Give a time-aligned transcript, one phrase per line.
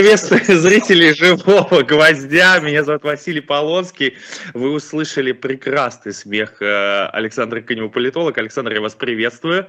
[0.00, 2.58] Приветствую зрителей «Живого гвоздя».
[2.60, 4.16] Меня зовут Василий Полонский.
[4.54, 8.38] Вы услышали прекрасный смех э, Александра Конева, политолог.
[8.38, 9.66] Александр, я вас приветствую.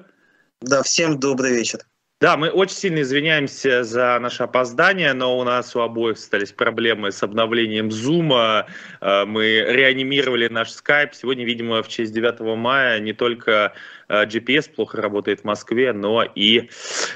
[0.62, 1.82] Да, всем добрый вечер.
[2.22, 7.12] Да, мы очень сильно извиняемся за наше опоздание, но у нас у обоих остались проблемы
[7.12, 8.64] с обновлением Zoom.
[9.02, 11.10] Э, мы реанимировали наш Skype.
[11.12, 13.74] Сегодня, видимо, в честь 9 мая не только
[14.12, 16.70] GPS плохо работает в Москве, но и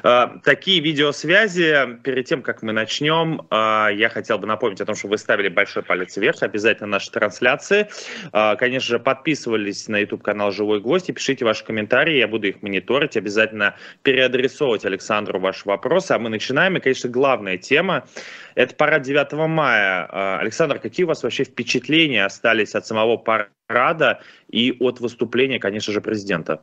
[0.04, 2.00] э, такие видеосвязи.
[2.04, 5.50] Перед тем, как мы начнем, э, я хотел бы напомнить о том, что вы ставили
[5.50, 7.90] большой палец вверх, обязательно наши трансляции.
[8.34, 12.62] Э, конечно же, подписывались на YouTube-канал «Живой гвоздь» и пишите ваши комментарии, я буду их
[12.62, 16.12] мониторить, обязательно переадресовывать Александру ваши вопросы.
[16.12, 18.08] А мы начинаем, и, конечно, главная тема–
[18.56, 20.08] это парад 9 мая.
[20.12, 25.94] Э, Александр, какие у вас вообще впечатления остались от самого парада и от выступления, конечно
[25.94, 26.62] же, президента?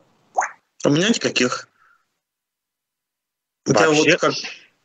[0.85, 1.67] У меня никаких.
[3.65, 3.83] Вообще?
[3.83, 4.33] Я вот как,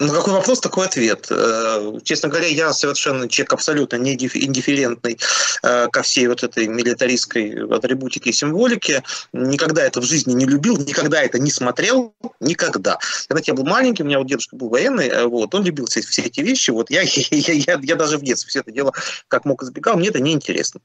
[0.01, 1.27] ну, какой вопрос, такой ответ.
[1.31, 5.19] Э, честно говоря, я совершенно человек абсолютно не индифферентный
[5.65, 9.03] э, ко всей вот этой милитаристской атрибутике и символике.
[9.33, 12.99] Никогда это в жизни не любил, никогда это не смотрел, никогда.
[13.27, 16.01] Когда я был маленький, у меня вот дедушка был военный, э, вот, он любил все,
[16.03, 16.71] все эти вещи.
[16.71, 18.93] Вот я, я, я, я даже в детстве все это дело
[19.27, 20.81] как мог избегал, мне это неинтересно.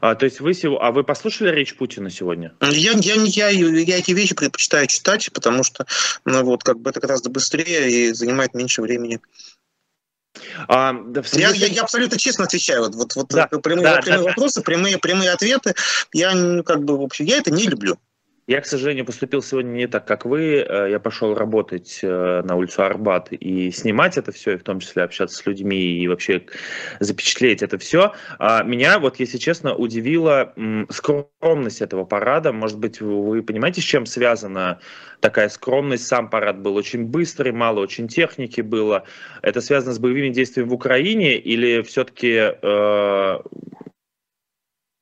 [0.00, 2.52] А, то есть вы, а вы послушали речь Путина сегодня?
[2.60, 5.86] Я, я, я, я эти вещи предпочитаю читать, потому что
[6.24, 9.20] ну, вот, как бы это гораздо быстрее и занимает меньше времени.
[10.68, 12.82] А, да, я, я, я абсолютно честно отвечаю.
[12.82, 15.74] Вот, вот, вот да, прямые, да, прямые да, вопросы, прямые, прямые ответы.
[16.12, 17.98] Я ну, как бы в общем, я это не люблю.
[18.50, 20.66] Я, к сожалению, поступил сегодня не так, как вы.
[20.68, 24.80] Э, я пошел работать э, на улицу Арбат и снимать это все, и в том
[24.80, 26.42] числе общаться с людьми и вообще
[26.98, 28.12] запечатлеть это все.
[28.40, 30.52] А меня, вот если честно, удивила
[30.88, 32.52] скромность этого парада.
[32.52, 34.80] Может быть, вы понимаете, с чем связана
[35.20, 36.08] такая скромность?
[36.08, 39.04] Сам парад был очень быстрый, мало очень техники было.
[39.42, 43.38] Это связано с боевыми действиями в Украине или все-таки э,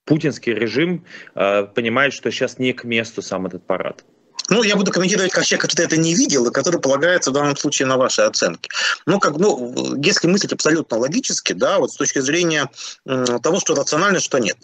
[0.09, 4.05] путинский режим э, понимает, что сейчас не к месту сам этот парад?
[4.49, 7.55] Ну, я буду комментировать как человек, который это не видел, и который полагается в данном
[7.57, 8.71] случае на ваши оценки.
[9.05, 12.71] Ну, как, ну, если мыслить абсолютно логически, да, вот с точки зрения
[13.05, 14.57] того, что рационально, что нет.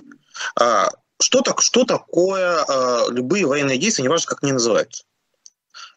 [0.58, 0.88] А,
[1.20, 5.04] что, так, что такое а, любые военные действия, неважно, как они называются?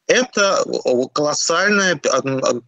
[0.07, 0.63] Это
[1.13, 2.00] колоссальное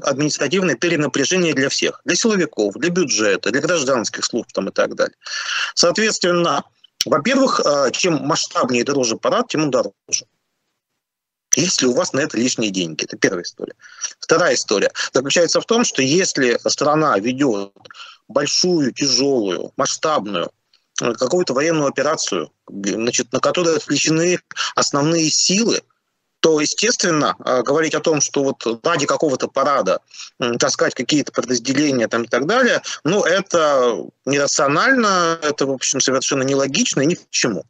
[0.02, 5.16] административное перенапряжение для всех, для силовиков, для бюджета, для гражданских служб там, и так далее.
[5.74, 6.64] Соответственно,
[7.06, 10.26] во-первых, э, чем масштабнее и дороже парад, тем он дороже.
[11.56, 13.06] Если у вас на это лишние деньги.
[13.06, 13.74] Это первая история.
[14.20, 17.72] Вторая история заключается в том, что если страна ведет
[18.28, 20.52] большую, тяжелую, масштабную
[21.02, 24.40] э, какую-то военную операцию, значит, на которой отвлечены
[24.76, 25.82] основные силы,
[26.40, 30.00] то, естественно, э, говорить о том, что вот ради какого-то парада
[30.60, 37.02] таскать какие-то подразделения там и так далее, ну, это нерационально, это, в общем, совершенно нелогично
[37.02, 37.66] и ни к чему.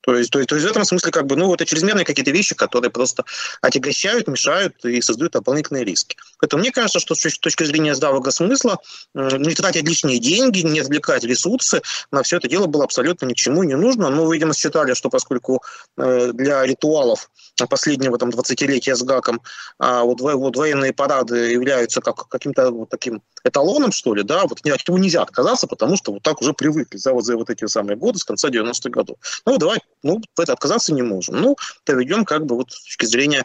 [0.00, 2.30] То есть, то, есть, то есть в этом смысле как бы, ну, это чрезмерные какие-то
[2.30, 3.24] вещи, которые просто
[3.60, 6.16] отягощают, мешают и создают дополнительные риски.
[6.40, 8.78] Поэтому мне кажется, что с точки зрения здравого смысла
[9.14, 13.36] не тратить лишние деньги, не отвлекать ресурсы на все это дело было абсолютно ни к
[13.36, 14.08] чему не нужно.
[14.10, 15.62] Ну, видимо, считали, что поскольку
[15.96, 17.30] э, для ритуалов
[17.68, 19.40] последнего там 20-летия с ГАКом
[19.78, 24.60] а вот, вот военные парады являются как каким-то вот таким эталоном, что ли, да, вот
[24.60, 27.66] от него нельзя отказаться, потому что вот так уже привыкли за вот, за вот эти
[27.66, 29.16] самые годы с конца 90-х годов.
[29.46, 31.40] Ну, давай, ну, это отказаться не можем.
[31.40, 33.44] Ну, проведем как бы вот с точки зрения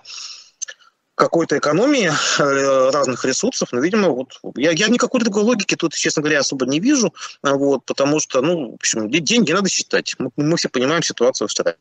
[1.15, 6.23] какой-то экономии э, разных ресурсов, но, видимо, вот я, я никакой другой логики тут, честно
[6.23, 10.15] говоря, особо не вижу, вот, потому что, ну, в общем, деньги надо считать.
[10.17, 11.77] Мы, мы все понимаем ситуацию в стране.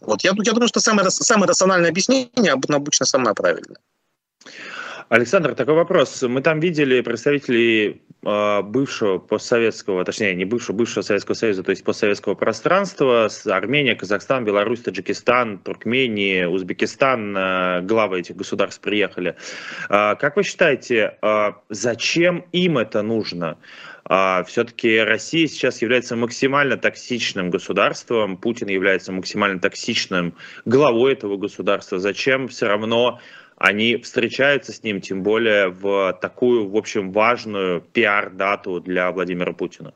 [0.00, 3.78] Вот, я, я думаю, что самое, самое рациональное объяснение обычно самое правильное.
[5.10, 6.22] Александр, такой вопрос.
[6.22, 11.82] Мы там видели представителей э, бывшего постсоветского, точнее, не бывшего, бывшего Советского Союза, то есть
[11.82, 19.34] постсоветского пространства, Армения, Казахстан, Беларусь, Таджикистан, Туркмения, Узбекистан, э, главы этих государств приехали.
[19.88, 23.58] Э, как вы считаете, э, зачем им это нужно?
[24.46, 30.34] Все-таки Россия сейчас является максимально токсичным государством, Путин является максимально токсичным
[30.64, 32.00] главой этого государства.
[32.00, 33.20] Зачем все равно
[33.60, 39.92] они встречаются с ним, тем более в такую, в общем, важную пиар-дату для Владимира Путина.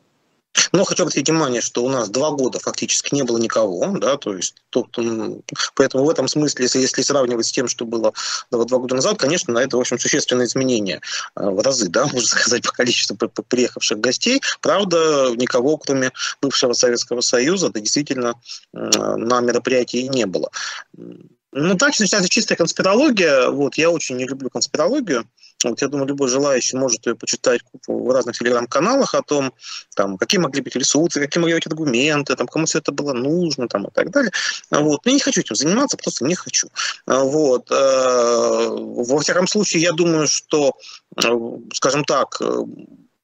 [0.72, 4.34] Но хочу обратить внимание, что у нас два года фактически не было никого, да, то
[4.34, 4.96] есть тут,
[5.75, 8.12] поэтому в этом смысле, если, если сравнивать с тем, что было
[8.50, 11.00] два, два года назад, конечно, на это, в общем, существенное изменение
[11.34, 14.43] э, в разы, да, можно сказать, по количеству приехавших гостей.
[14.60, 16.12] Правда, никого, кроме
[16.43, 18.34] бывшего Советского Союза, да, действительно
[18.72, 20.50] на мероприятии не было.
[21.56, 23.48] Ну, так начинается чистая конспирология.
[23.48, 25.24] Вот, я очень не люблю конспирологию.
[25.62, 29.54] Вот я думаю, любой желающий может ее почитать в разных телеграм-каналах о том,
[29.94, 33.68] там, какие могли быть ресурсы, какие могли быть аргументы, там, кому все это было нужно
[33.68, 34.32] там, и так далее.
[34.70, 35.06] Вот.
[35.06, 36.68] Я не хочу этим заниматься, просто не хочу.
[37.06, 37.70] Вот.
[37.70, 40.72] Э, во всяком случае, я думаю, что,
[41.16, 41.22] э,
[41.72, 42.42] скажем так,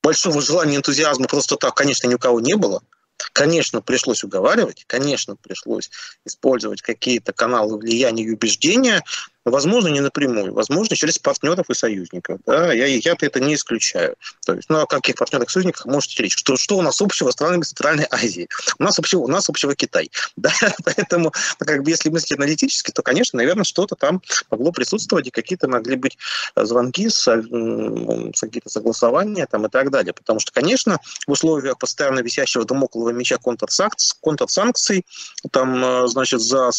[0.04, 2.80] большого желания, энтузиазма просто так, конечно, ни у кого не было.
[3.32, 5.90] Конечно, пришлось уговаривать, конечно, пришлось
[6.24, 9.02] использовать какие-то каналы влияния и убеждения,
[9.44, 12.40] Возможно, не напрямую, возможно, через партнеров и союзников.
[12.46, 12.72] Да?
[12.72, 14.16] Я, я это не исключаю.
[14.44, 16.36] То есть, ну, о каких партнерах и союзниках можете речь?
[16.36, 18.48] Что, что у нас общего с странами Центральной Азии?
[18.78, 20.10] У нас общего, у нас общего Китай.
[20.36, 20.52] Да?
[20.84, 25.68] Поэтому, как бы, если мыслить аналитически, то, конечно, наверное, что-то там могло присутствовать, и какие-то
[25.68, 26.16] могли быть
[26.56, 27.24] э, звонки, с,
[28.40, 30.14] какие-то согласования там, и так далее.
[30.14, 35.04] Потому что, конечно, в условиях постоянно висящего домоклого меча контрсанкций, контрсанкций
[35.50, 36.70] там, э, значит, за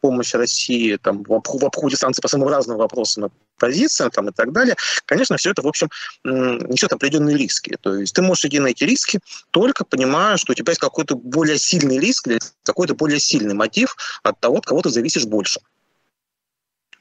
[0.00, 4.76] помощь России там, в обходе санкций по самым разным вопросам позициям там, и так далее,
[5.06, 5.88] конечно, все это, в общем,
[6.24, 7.76] несет определенные риски.
[7.80, 9.20] То есть ты можешь идти на эти риски,
[9.50, 12.28] только понимая, что у тебя есть какой-то более сильный риск,
[12.64, 15.60] какой-то более сильный мотив от того, от кого ты зависишь больше.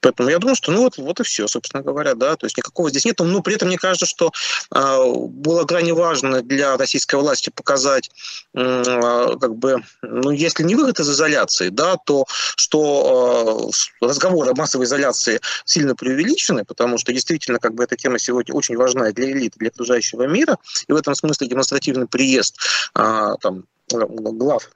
[0.06, 2.92] Поэтому я думаю, что ну вот, вот и все, собственно говоря, да, то есть никакого
[2.92, 3.20] здесь нет.
[3.20, 4.32] Но при этом мне кажется, что
[4.72, 4.98] э,
[5.30, 8.12] было крайне важно для российской власти показать,
[8.54, 8.84] э,
[9.42, 12.26] как бы, ну если не выход из изоляции, да, то
[12.56, 13.72] что
[14.02, 18.54] э, разговоры о массовой изоляции сильно преувеличены, потому что действительно как бы эта тема сегодня
[18.54, 20.58] очень важна для элиты, для окружающего мира,
[20.88, 22.58] и в этом смысле демонстративный приезд
[22.96, 24.70] э, там глав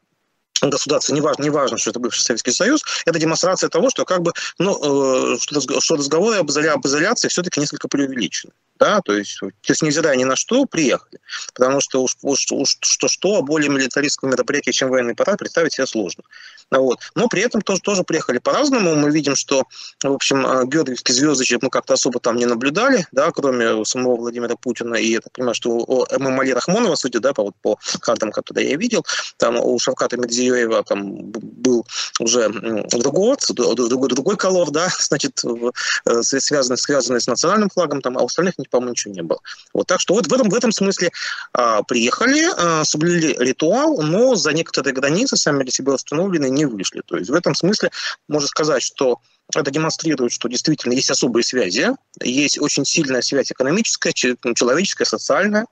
[0.61, 5.35] государства, неважно, неважно, что это бывший Советский Союз, это демонстрация того, что как бы, ну,
[5.35, 8.53] э, что, разговоры об, изоляции все-таки несколько преувеличены.
[8.79, 11.19] Да, то есть, то есть невзирая ни на что, приехали.
[11.53, 15.85] Потому что уж, уж, уж что-что, а более милитаристское мероприятие, чем военный парад, представить себе
[15.85, 16.23] сложно.
[16.71, 16.99] Вот.
[17.13, 18.95] Но при этом тоже, тоже приехали по-разному.
[18.95, 19.63] Мы видим, что,
[20.01, 24.55] в общем, э, георгиевские звездочек мы как-то особо там не наблюдали, да, кроме самого Владимира
[24.55, 24.95] Путина.
[24.95, 28.69] И я так понимаю, что у Эмомали Рахмонова, судя да, по, вот, по картам, которые
[28.69, 29.05] я видел,
[29.35, 30.15] там у Шавката
[30.49, 31.85] Медзиёева там был
[32.19, 32.49] уже
[32.89, 38.25] другой, другой, другой колор, да, значит, э, связанный, связанный с национальным флагом, там, а у
[38.25, 39.39] остальных, по-моему, ничего не было.
[39.73, 41.11] Вот, так что вот в этом, в этом смысле
[41.53, 47.01] а, приехали, а, соблюли ритуал, но за некоторые границы, сами для себя установленные, не вышли.
[47.05, 47.91] То есть в этом смысле
[48.27, 49.19] можно сказать, что
[49.55, 51.89] это демонстрирует, что действительно есть особые связи,
[52.21, 55.65] есть очень сильная связь экономическая, человеческая, социальная,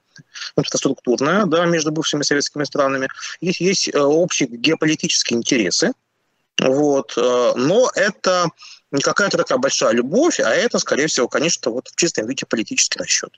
[0.57, 3.07] инфраструктурная да, между бывшими советскими странами.
[3.41, 5.91] Есть, есть э, общие геополитические интересы,
[6.59, 8.49] вот, э, но это
[8.91, 12.99] не какая-то такая большая любовь, а это, скорее всего, конечно, вот в чистом виде политический
[12.99, 13.31] расчет.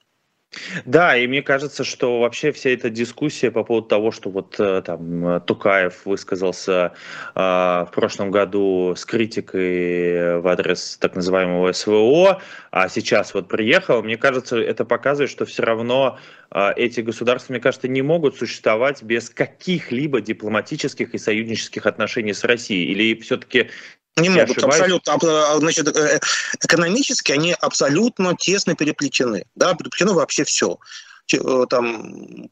[0.85, 4.81] Да, и мне кажется, что вообще вся эта дискуссия по поводу того, что вот э,
[4.83, 6.93] там Тукаев высказался
[7.35, 12.41] э, в прошлом году с критикой в адрес так называемого СВО,
[12.71, 16.17] а сейчас вот приехал, мне кажется, это показывает, что все равно
[16.49, 22.43] э, эти государства, мне кажется, не могут существовать без каких-либо дипломатических и союзнических отношений с
[22.43, 22.91] Россией.
[22.91, 23.69] Или все-таки
[24.19, 25.13] не могут, абсолютно.
[25.13, 26.19] А, значит, э,
[26.63, 29.45] экономически они абсолютно тесно переплетены.
[29.55, 30.77] Да, переплетено вообще все
[31.33, 32.49] э, там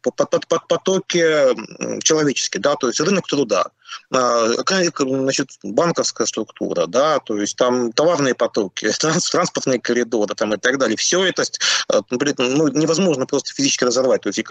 [0.67, 1.23] потоки
[2.03, 3.71] человеческие, да, то есть рынок труда,
[4.13, 8.89] а, значит, банковская структура, да, то есть там товарные потоки,
[9.31, 10.97] транспортные коридоры там и так далее.
[10.97, 14.21] Все это э, ну, невозможно просто физически разорвать.
[14.21, 14.43] То есть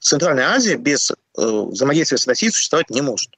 [0.00, 3.30] Центральная Азия без взаимодействия с Россией существовать не может.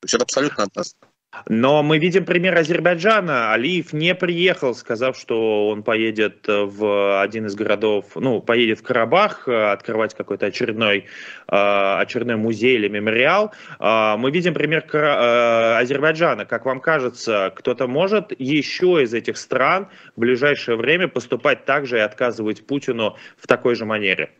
[0.00, 1.05] То есть это абсолютно однозначно.
[1.48, 3.52] Но мы видим пример Азербайджана.
[3.52, 9.46] Алиев не приехал, сказав, что он поедет в один из городов, ну, поедет в Карабах
[9.46, 11.06] э, открывать какой-то очередной,
[11.48, 13.52] э, очередной музей или мемориал.
[13.78, 16.46] Э, мы видим пример Азербайджана.
[16.46, 21.98] Как вам кажется, кто-то может еще из этих стран в ближайшее время поступать так же
[21.98, 24.30] и отказывать Путину в такой же манере?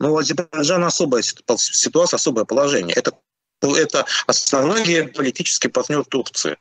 [0.00, 2.94] Ну, у Азербайджана особая ситуация, особое положение.
[2.94, 3.12] Это
[3.62, 6.56] это основной геополитический партнер Турции.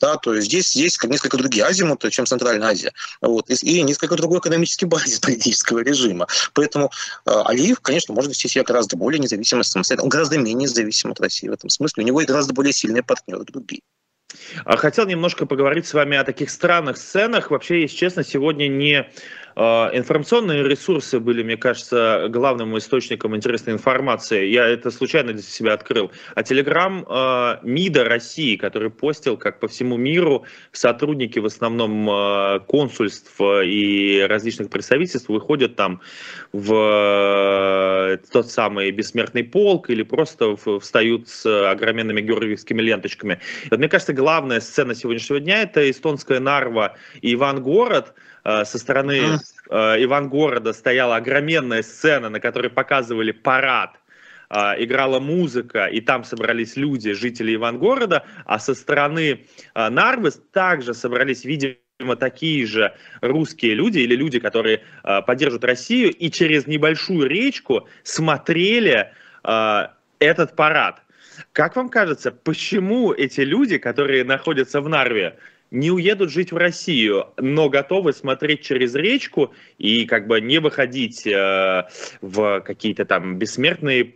[0.00, 2.92] Да, то есть здесь есть несколько другие азимуты, чем Центральная Азия.
[3.20, 6.26] Вот, и, несколько другой экономический базис политического режима.
[6.52, 6.90] Поэтому
[7.26, 10.04] э, Алиев, конечно, может вести себя гораздо более независимо, самостоятельно.
[10.04, 12.04] Он гораздо менее зависим от России в этом смысле.
[12.04, 13.82] У него и гораздо более сильные партнеры другие.
[14.64, 17.50] А хотел немножко поговорить с вами о таких странных сценах.
[17.50, 19.10] Вообще, если честно, сегодня не
[19.58, 24.46] информационные ресурсы были, мне кажется, главным источником интересной информации.
[24.46, 26.12] Я это случайно для себя открыл.
[26.34, 27.04] А Телеграм
[27.62, 34.70] МИДа России, который постил, как по всему миру, сотрудники в основном э, консульств и различных
[34.70, 36.00] представительств выходят там
[36.52, 43.40] в э, тот самый бессмертный полк или просто встают с огроменными георгиевскими ленточками.
[43.70, 48.14] Вот, мне кажется, главная сцена сегодняшнего дня это эстонская Нарва и Ивангород,
[48.64, 49.38] со стороны
[49.68, 53.96] Ивангорода стояла огроменная сцена, на которой показывали парад
[54.50, 62.16] играла музыка, и там собрались люди, жители Ивангорода, а со стороны Нарвы также собрались, видимо,
[62.16, 69.12] такие же русские люди или люди, которые э, поддерживают Россию, и через небольшую речку смотрели
[69.44, 69.86] э,
[70.18, 71.02] этот парад.
[71.52, 75.38] Как вам кажется, почему эти люди, которые находятся в Нарве,
[75.70, 81.26] не уедут жить в Россию, но готовы смотреть через речку и как бы не выходить
[81.26, 81.88] э,
[82.20, 84.14] в какие-то там бессмертные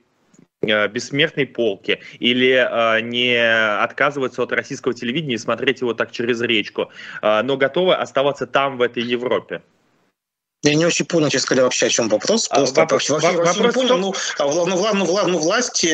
[0.65, 3.37] Э, бессмертной полки или э, не
[3.83, 6.91] отказываться от российского телевидения и смотреть его так через речку,
[7.21, 9.63] э, но готовы оставаться там, в этой Европе.
[10.63, 12.47] Я не очень понял, честно говоря, вообще о чем вопрос.
[12.51, 13.99] А, Просто вопрос, вообще, вообще вопрос не понял.
[13.99, 15.89] Ну, а, ну, ну, ну, ну, власти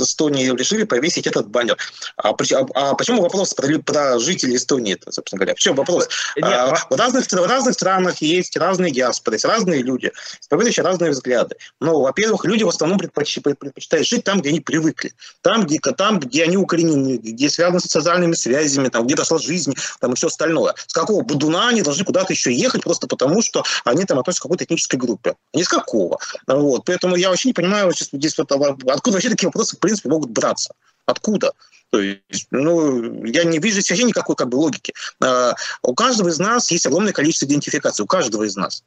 [0.00, 1.76] Эстонии решили повесить этот баннер.
[2.16, 5.54] А, а, а почему вопрос про, про жителей Эстонии, это, собственно говоря?
[5.54, 6.08] В чем вопрос?
[6.36, 11.10] Нет, а, в, разных, в разных странах есть разные диаспоры, есть разные люди, исповедующие разные
[11.10, 11.56] взгляды.
[11.78, 15.12] Ну, во-первых, люди в основном предпочитают, предпочитают жить там, где они привыкли.
[15.42, 19.74] Там, где, там, где они укоренены, где связаны с социальными связями, там, где дошла жизнь,
[20.00, 20.74] там, и все остальное.
[20.86, 24.40] С какого будуна они должны куда-то еще ехать просто потому, что что они там относятся
[24.40, 25.34] к какой-то этнической группе.
[25.54, 26.18] Ни с какого.
[26.46, 26.84] Вот.
[26.84, 30.74] Поэтому я вообще не понимаю, здесь вот, откуда вообще такие вопросы, в принципе, могут браться.
[31.06, 31.52] Откуда?
[31.90, 34.92] То есть, ну, я не вижу вообще никакой как бы логики.
[35.22, 38.82] Uh, у каждого из нас есть огромное количество идентификаций, у каждого из нас.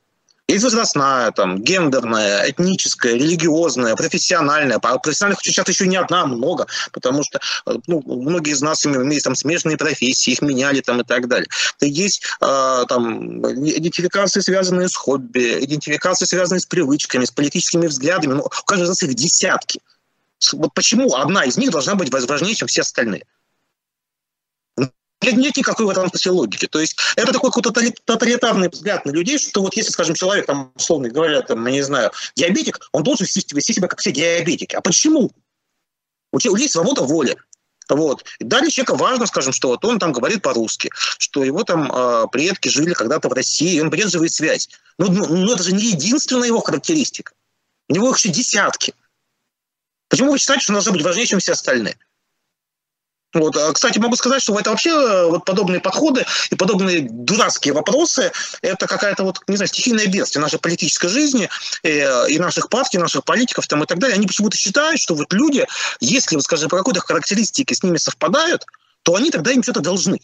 [0.51, 4.79] Есть возрастная, там, гендерная, этническая, религиозная, профессиональная.
[4.81, 9.23] А профессиональных сейчас еще не одна, много, потому что э, ну, многие из нас имеют
[9.23, 11.47] там смежные профессии, их меняли там и так далее.
[11.79, 18.33] То есть э, там идентификации, связанные с хобби, идентификации, связанные с привычками, с политическими взглядами.
[18.33, 19.79] Ну, у каждого из нас их десятки.
[20.51, 23.23] Вот почему одна из них должна быть важнее, чем все остальные?
[25.21, 26.67] Нет, нет никакой в этом смысле логики.
[26.67, 27.71] То есть это такой какой-то
[28.05, 31.81] тоталитарный взгляд на людей, что вот если, скажем, человек, там, условно говоря, там, я не
[31.81, 34.75] знаю, диабетик, он должен вести, себя как все диабетики.
[34.75, 35.31] А почему?
[36.31, 37.37] У людей свобода воли.
[37.89, 38.23] Вот.
[38.39, 42.69] Далее человека важно, скажем, что вот он там говорит по-русски, что его там э, предки
[42.69, 44.69] жили когда-то в России, и он поддерживает связь.
[44.97, 47.33] Ну, ну, ну, это же не единственная его характеристика.
[47.89, 48.93] У него их еще десятки.
[50.07, 51.97] Почему вы считаете, что он должен быть важнее, чем все остальные?
[53.33, 53.55] Вот.
[53.55, 58.31] А, кстати, могу сказать, что это вообще э, вот подобные подходы и подобные дурацкие вопросы–
[58.61, 61.49] это какая-то вот, не знаю, стихийная бедствие нашей политической жизни
[61.83, 64.15] и, э, и наших партий, наших политиков там, и так далее.
[64.15, 65.65] Они почему-то считают, что вот люди,
[66.01, 68.65] если, вот, скажем, по какой-то характеристике с ними совпадают,
[69.03, 70.19] то они тогда им что-то должны.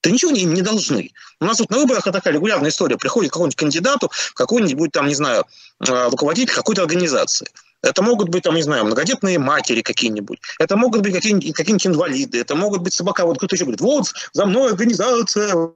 [0.00, 1.10] Ты ничего им не должны.
[1.40, 2.96] У нас вот на выборах такая регулярная история.
[2.96, 5.44] Приходит какой-нибудь кандидату, какой-нибудь там, не знаю,
[5.80, 7.48] э, руководитель какой-то организации–
[7.82, 10.40] это могут быть, там, не знаю, многодетные матери какие-нибудь.
[10.58, 12.38] Это могут быть какие-нибудь, какие инвалиды.
[12.38, 13.24] Это могут быть собака.
[13.24, 15.70] Вот кто-то еще говорит, вот, за мной организация,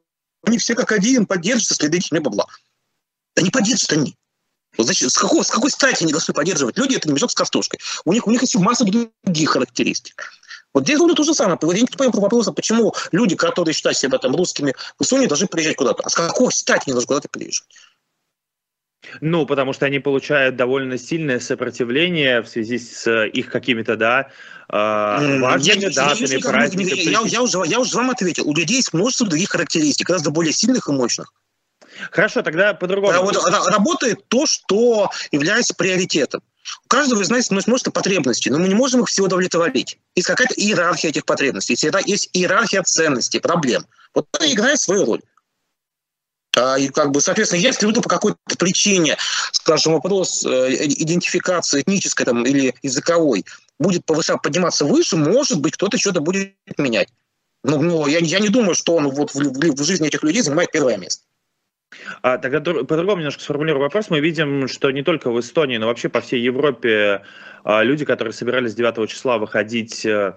[0.46, 2.46] они все как один поддерживают следующими бабла.
[3.34, 4.16] Да не поддержат они.
[4.76, 7.34] Вот значит, с, какого, с какой стати они должны поддерживать люди, это не мешок с
[7.34, 7.80] картошкой.
[8.04, 10.32] У них, у них есть масса других характеристик.
[10.72, 11.56] Вот здесь будет то же самое.
[11.62, 15.76] Я не понимаю вопроса, почему люди, которые считают себя там русскими в Эстонии, должны приезжать
[15.76, 16.02] куда-то.
[16.02, 17.68] А с какой стати они должны куда-то приезжать?
[19.20, 24.28] Ну, потому что они получают довольно сильное сопротивление в связи с э, их какими-то, да,
[24.68, 27.10] э, важными я, датами, праздниками.
[27.10, 28.48] Я, я, уже, я уже вам ответил.
[28.48, 31.32] У людей есть множество других характеристик, гораздо более сильных и мощных.
[32.10, 33.22] Хорошо, тогда по-другому.
[33.22, 33.36] Вот,
[33.68, 36.42] работает то, что является приоритетом.
[36.84, 39.98] У каждого из нас есть множество потребностей, но мы не можем их все удовлетворить.
[40.14, 43.84] Есть какая-то иерархия этих потребностей, есть иерархия ценностей, проблем.
[44.14, 45.20] Вот это играет свою роль.
[46.56, 49.16] А, и как бы, соответственно, если вдруг по какой-то причине,
[49.52, 53.44] скажем, вопрос э, идентификации этнической там, или языковой
[53.78, 57.08] будет повышать, подниматься выше, может быть, кто-то что-то будет менять.
[57.64, 60.42] Ну, ну я, я не думаю, что он вот в, в, в жизни этих людей
[60.42, 61.24] занимает первое место.
[62.22, 64.10] А, тогда по-другому немножко сформулирую вопрос.
[64.10, 67.22] Мы видим, что не только в Эстонии, но вообще по всей Европе
[67.64, 70.34] а, люди, которые собирались 9 числа выходить э,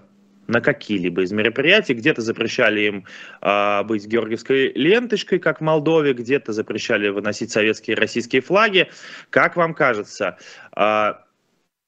[0.48, 1.94] на какие-либо из мероприятий.
[1.94, 3.04] Где-то запрещали им
[3.42, 8.88] э, быть георгиевской ленточкой, как в Молдове, где-то запрещали выносить советские и российские флаги.
[9.30, 10.38] Как вам кажется,
[10.74, 11.12] э,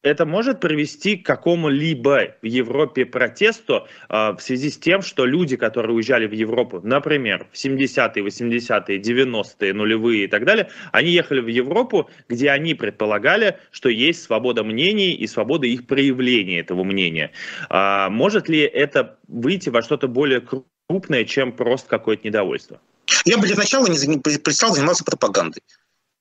[0.03, 5.57] это может привести к какому-либо в Европе протесту э, в связи с тем, что люди,
[5.57, 11.41] которые уезжали в Европу, например, в 70-е, 80-е, 90-е, нулевые и так далее, они ехали
[11.41, 17.33] в Европу, где они предполагали, что есть свобода мнений и свобода их проявления этого мнения.
[17.69, 22.81] Э, может ли это выйти во что-то более крупное, чем просто какое-то недовольство?
[23.27, 25.63] Я бы для начала не перестал заниматься пропагандой.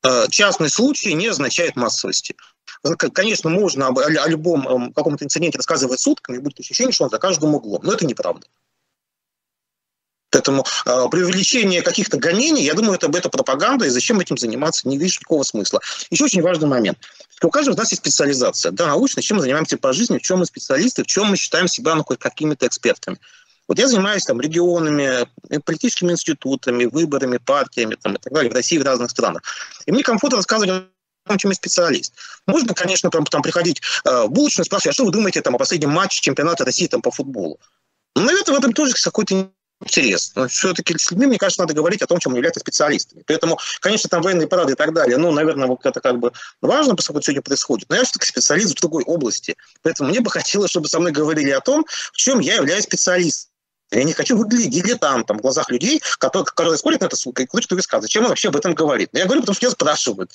[0.03, 2.35] Э, частный случай не означает массовости.
[3.13, 7.55] Конечно, можно о любом эм, каком-то инциденте рассказывать сутками, будет ощущение, что он за каждым
[7.55, 8.47] углом, но это неправда.
[10.31, 14.87] Поэтому э, при увеличении каких-то гонений, я думаю, это, это пропаганда, и зачем этим заниматься,
[14.87, 15.81] не вижу никакого смысла.
[16.11, 16.99] Еще очень важный момент.
[17.41, 18.71] У каждого из нас есть специализация.
[18.71, 21.67] Да, научно, чем мы занимаемся по жизни, в чем мы специалисты, в чем мы считаем
[21.67, 23.17] себя ну, какими-то экспертами.
[23.69, 28.55] Вот я занимаюсь там регионами, э, политическими институтами, выборами, партиями там, и так далее в
[28.55, 29.43] России в разных странах.
[29.85, 30.89] И мне комфортно рассказывать
[31.27, 32.13] том, чем я специалист.
[32.47, 35.59] Можно, конечно, там, там приходить э, в булочную спрашивать, а что вы думаете там, о
[35.59, 37.59] последнем матче чемпионата России там, по футболу?
[38.15, 40.31] Ну, наверное, в этом тоже какой-то интерес.
[40.35, 43.23] Но все-таки с людьми, мне кажется, надо говорить о том, чем являются специалистами.
[43.27, 46.95] Поэтому, конечно, там военные парады и так далее, ну, наверное, вот это как бы важно,
[46.95, 47.87] поскольку сегодня происходит.
[47.89, 49.55] Но я все-таки специалист в другой области.
[49.83, 53.51] Поэтому мне бы хотелось, чтобы со мной говорили о том, в чем я являюсь специалистом.
[53.91, 58.03] Я не хочу выглядеть дилетантом в глазах людей, которые, которые смотрят на это, кто высказывает.
[58.03, 59.09] Зачем он вообще об этом говорит?
[59.13, 60.31] Я говорю, потому что меня спрашивают.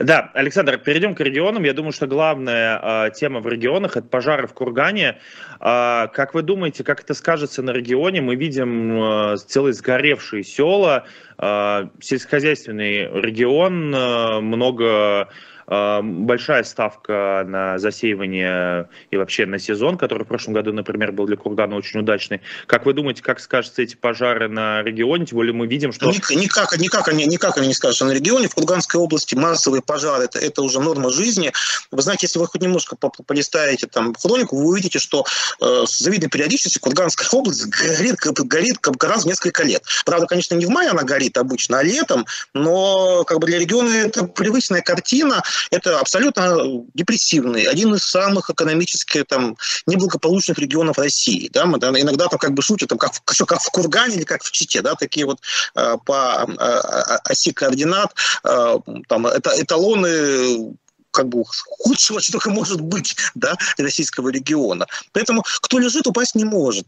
[0.00, 1.62] Да, Александр, перейдем к регионам.
[1.64, 5.18] Я думаю, что главная э, тема в регионах– это пожары в Кургане.
[5.60, 8.22] Э, как вы думаете, как это скажется на регионе?
[8.22, 11.04] Мы видим э, целые сгоревшие села,
[11.36, 15.28] э, сельскохозяйственный регион, э, много
[15.68, 21.36] большая ставка на засеивание и вообще на сезон, который в прошлом году, например, был для
[21.36, 22.40] Кургана очень удачный.
[22.66, 25.26] Как вы думаете, как скажутся эти пожары на регионе?
[25.26, 26.06] Тем более мы видим, что...
[26.06, 28.48] Никак, никак, они, никак они не скажутся на регионе.
[28.48, 31.52] В Курганской области массовые пожары это, это уже норма жизни.
[31.90, 35.26] Вы знаете, если вы хоть немножко полистаете там хронику, вы увидите, что
[35.60, 39.82] э, с завидной периодичностью Курганская область горит, горит как раз в несколько лет.
[40.06, 43.90] Правда, конечно, не в мае она горит обычно, а летом, но как бы для региона
[43.90, 51.48] это привычная картина это абсолютно депрессивный, один из самых экономически там, неблагополучных регионов России.
[51.52, 51.66] Да?
[51.66, 54.42] Мы, да, иногда там как бы шутят, там, как, что, как в Кургане или как
[54.42, 55.40] в Чите, да, такие вот
[55.74, 60.76] э, по э, оси координат, э, там, это эталоны
[61.10, 64.86] как бы худшего, что только может быть, да, российского региона.
[65.12, 66.86] Поэтому кто лежит, упасть не может.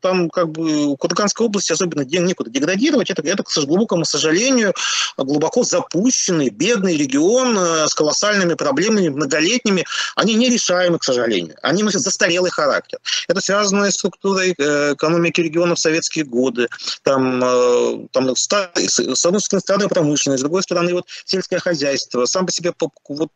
[0.00, 3.10] Там как бы у Курганской области особенно некуда деградировать.
[3.10, 4.74] Это, это, к глубокому сожалению,
[5.16, 9.84] глубоко запущенный, бедный регион э, с колоссальными проблемами, многолетними.
[10.16, 11.56] Они нерешаемы, к сожалению.
[11.62, 12.98] Они носят застарелый характер.
[13.28, 16.68] Это связано с структурой э, экономики региона в советские годы.
[17.02, 22.26] Там, э, там с одной стороны, промышленность, с другой стороны, вот сельское хозяйство.
[22.26, 22.72] Сам по себе
[23.08, 23.30] вот,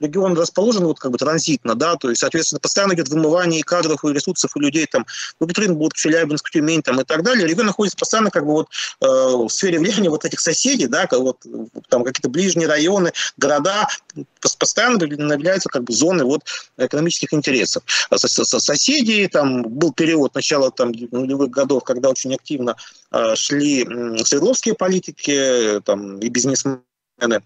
[0.00, 4.04] регион расположен вот как бы транзитно, да, то есть, соответственно, постоянно идет вымывание и кадров,
[4.04, 5.06] и ресурсов, и людей там
[5.38, 7.46] в Екатеринбург, Челябинск, Тюмень там и так далее.
[7.46, 8.68] Регион находится постоянно как бы вот
[9.00, 11.38] э, в сфере влияния вот этих соседей, да, как вот
[11.88, 13.88] там какие-то ближние районы, города,
[14.40, 16.42] постоянно являются как бы зоны вот
[16.76, 17.82] экономических интересов.
[18.16, 22.76] Соседи, там был период начала там нулевых годов, когда очень активно
[23.10, 23.84] э, шли
[24.24, 26.82] свердловские политики, там и бизнесмены,
[27.20, 27.40] Э,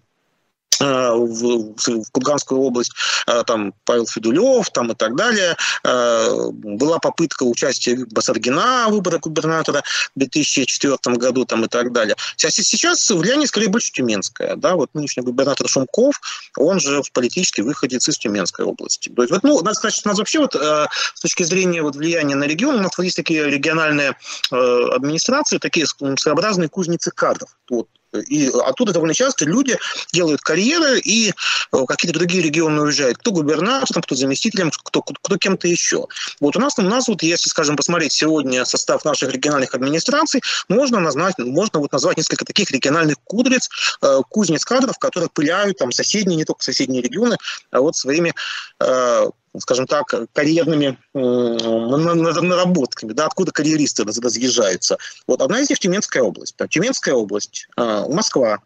[0.83, 2.91] в, в Курганскую область,
[3.27, 5.55] э, там Павел Федулев там и так далее.
[5.83, 9.83] Э, была попытка участия Басаргина в выборах губернатора
[10.15, 12.15] в 2004 году там и так далее.
[12.37, 14.55] Сейчас влияние скорее больше тюменское.
[14.55, 14.75] Да?
[14.75, 16.19] Вот нынешний губернатор Шумков,
[16.57, 19.09] он же в политический выходец из Тюменской области.
[19.09, 22.45] То есть, вот, ну, что у нас вообще вот, с точки зрения вот, влияния на
[22.45, 24.15] регион, у нас есть такие региональные
[24.51, 27.55] администрации, такие своеобразные кузницы кадров.
[27.69, 29.77] Вот и оттуда довольно часто люди
[30.11, 33.17] делают карьеры и э, какие-то другие регионы уезжают.
[33.17, 36.07] Кто губернатором, кто заместителем, кто, кто, кто кем-то еще.
[36.39, 40.99] Вот у нас, у нас вот, если, скажем, посмотреть сегодня состав наших региональных администраций, можно
[40.99, 43.69] назвать, можно вот назвать несколько таких региональных кудриц,
[44.01, 47.37] э, кузнец кадров, которые пыляют там соседние, не только соседние регионы,
[47.71, 48.33] а вот своими
[48.79, 54.97] э, скажем так, карьерными наработками, да, откуда карьеристы разъезжаются.
[55.27, 56.55] Вот одна из них Тюменская область.
[56.69, 58.59] Тюменская область, а, Москва,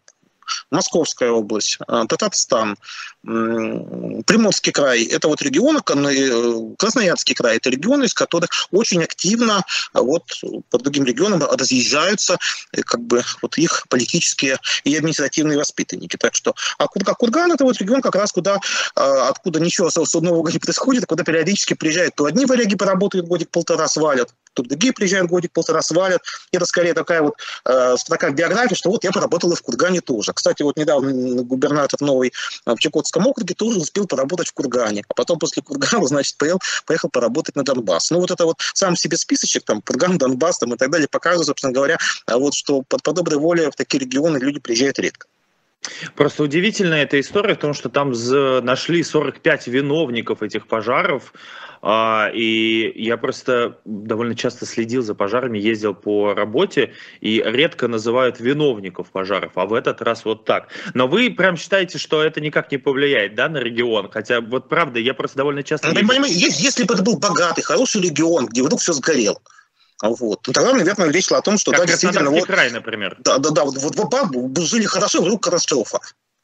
[0.71, 2.77] Московская область, а, Татарстан,
[3.23, 10.01] Приморский край– это вот регионы, э, Красноярский край– это регионы, из которых очень активно а,
[10.01, 10.23] вот
[10.69, 12.37] по другим регионам разъезжаются
[12.71, 16.15] э, как бы вот их политические и административные воспитанники.
[16.15, 18.59] Так что, а Курган– это вот регион как раз, куда,
[18.95, 22.15] откуда ничего особенного не происходит, куда периодически приезжают.
[22.15, 26.21] То одни варяги поработают годик-полтора свалят, тут другие приезжают годик-полтора свалят.
[26.51, 29.61] И это скорее такая вот э, строка в биографии, что вот я поработал и в
[29.61, 30.33] Кургане тоже.
[30.33, 32.33] Кстати, вот недавно губернатор новый
[32.65, 35.03] э, в Чукотском округе тоже успел поработать в Кургане.
[35.07, 38.11] А потом после Кургана, значит, поехал, поехал поработать на Донбасс.
[38.11, 41.47] Ну вот это вот сам себе списочек, там, Курган, Донбасс там, и так далее, показывает,
[41.47, 45.27] собственно говоря, а вот что по, по доброй воле в такие регионы люди приезжают редко.
[46.15, 48.11] Просто удивительная эта история в том, что там
[48.63, 51.33] нашли 45 виновников этих пожаров,
[51.81, 58.39] а, и я просто довольно часто следил за пожарами, ездил по работе, и редко называют
[58.39, 60.69] виновников пожаров, а в этот раз вот так.
[60.93, 64.09] Но вы прям считаете, что это никак не повлияет да, на регион?
[64.11, 65.89] Хотя вот правда, я просто довольно часто...
[66.27, 69.39] Если бы это был богатый, хороший регион, где вдруг все сгорело,
[70.01, 70.45] Вот.
[70.45, 72.29] Ну, тогда, наверное, речь шла о том, что как да, действительно...
[72.29, 73.15] Вот, край, например.
[73.19, 73.65] Да, да, да.
[73.65, 75.99] Вот, вот, вот жили хорошо, вдруг катастрофа.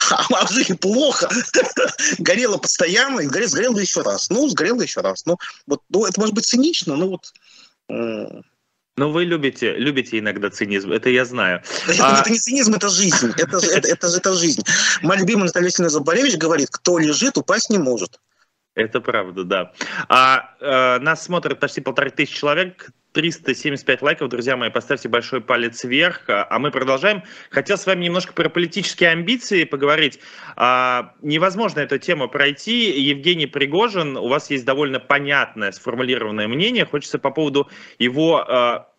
[0.09, 1.29] А жили плохо,
[2.17, 4.29] горело постоянно, и сгорело, сгорело еще раз.
[4.29, 5.25] Ну, сгорело еще раз.
[5.25, 8.33] Ну, вот, ну, это может быть цинично, но вот...
[8.95, 11.63] Но вы любите, любите иногда цинизм, это я знаю.
[11.87, 12.21] Это, а...
[12.21, 13.31] это не цинизм, это жизнь.
[13.37, 14.61] Это, это, это, это жизнь.
[15.01, 18.19] Моя любимая Наталья Васильевна Заболевич говорит, кто лежит, упасть не может.
[18.75, 19.73] Это правда, да.
[20.09, 25.83] А э, нас смотрят почти полторы тысячи человек, 375 лайков, друзья мои, поставьте большой палец
[25.83, 27.23] вверх, а мы продолжаем.
[27.51, 30.19] Хотел с вами немножко про политические амбиции поговорить.
[30.55, 32.99] А, невозможно эту тему пройти.
[32.99, 36.85] Евгений Пригожин, у вас есть довольно понятное, сформулированное мнение.
[36.85, 38.89] Хочется по поводу его а,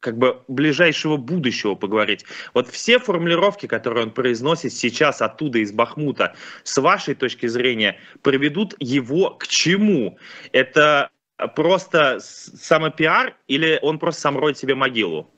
[0.00, 2.24] как бы ближайшего будущего поговорить.
[2.54, 6.34] Вот все формулировки, которые он произносит сейчас оттуда, из Бахмута,
[6.64, 10.18] с вашей точки зрения, приведут его к чему?
[10.52, 11.10] Это
[11.54, 15.30] просто самопиар или он просто сам роет себе могилу?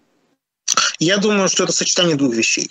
[0.98, 2.70] Я думаю, что это сочетание двух вещей.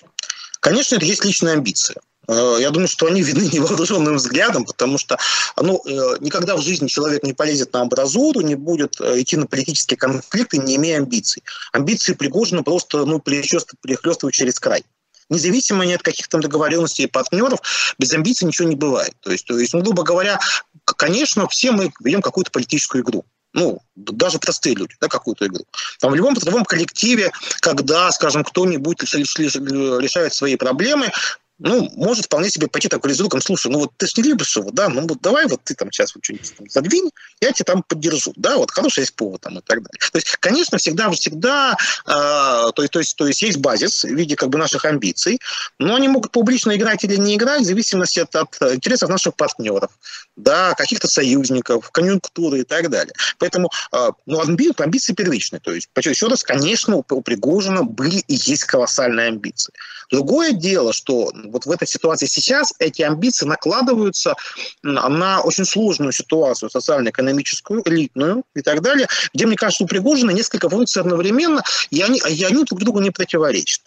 [0.59, 1.97] Конечно, это есть личная амбиция.
[2.27, 5.17] Э, я думаю, что они видны невооруженным взглядом, потому что
[5.57, 9.47] ну, э, никогда в жизни человек не полезет на амбразуру, не будет э, идти на
[9.47, 11.43] политические конфликты, не имея амбиций.
[11.71, 14.83] Амбиции Пригожина просто ну, перехлестывают через край
[15.29, 17.59] независимо ни от каких там договоренностей и партнеров,
[17.97, 19.13] без амбиций ничего не бывает.
[19.21, 20.39] То есть, то есть, ну, грубо говоря,
[20.85, 25.65] конечно, все мы ведем какую-то политическую игру ну, даже простые люди, да, какую-то игру.
[25.99, 31.11] Там в любом трудовом коллективе, когда, скажем, кто-нибудь решает свои проблемы,
[31.59, 34.71] ну, может вполне себе пойти такой результат, слушай, ну вот ты же не любишь его,
[34.71, 37.83] да, ну вот давай вот ты там сейчас вот что-нибудь там задвинь, я тебя там
[37.83, 39.99] поддержу, да, вот хороший есть повод там и так далее.
[40.11, 44.09] То есть, конечно, всегда, всегда, э, то, есть, то, есть, то есть есть базис в
[44.09, 45.39] виде как бы наших амбиций,
[45.77, 49.91] но они могут публично играть или не играть в зависимости от, от интересов наших партнеров,
[50.37, 53.13] да, каких-то союзников, конъюнктуры и так далее.
[53.37, 55.59] Поэтому, э, ну, амби, амбиции первичные.
[55.59, 59.73] То есть, еще раз, конечно, у, у Пригожина были и есть колоссальные амбиции.
[60.09, 64.35] Другое дело, что вот в этой ситуации сейчас эти амбиции накладываются
[64.83, 70.69] на очень сложную ситуацию социально-экономическую, элитную и так далее, где, мне кажется, у Пригожина несколько
[70.69, 73.81] функций одновременно, и они, и они друг другу не противоречат.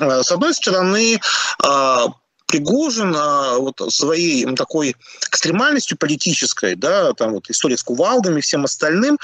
[0.00, 1.20] Э, с одной стороны,
[1.64, 2.06] э,
[2.46, 4.96] Пригожин а, вот своей такой
[5.28, 9.18] экстремальностью политической, да, там вот история с кувалдами и всем остальным,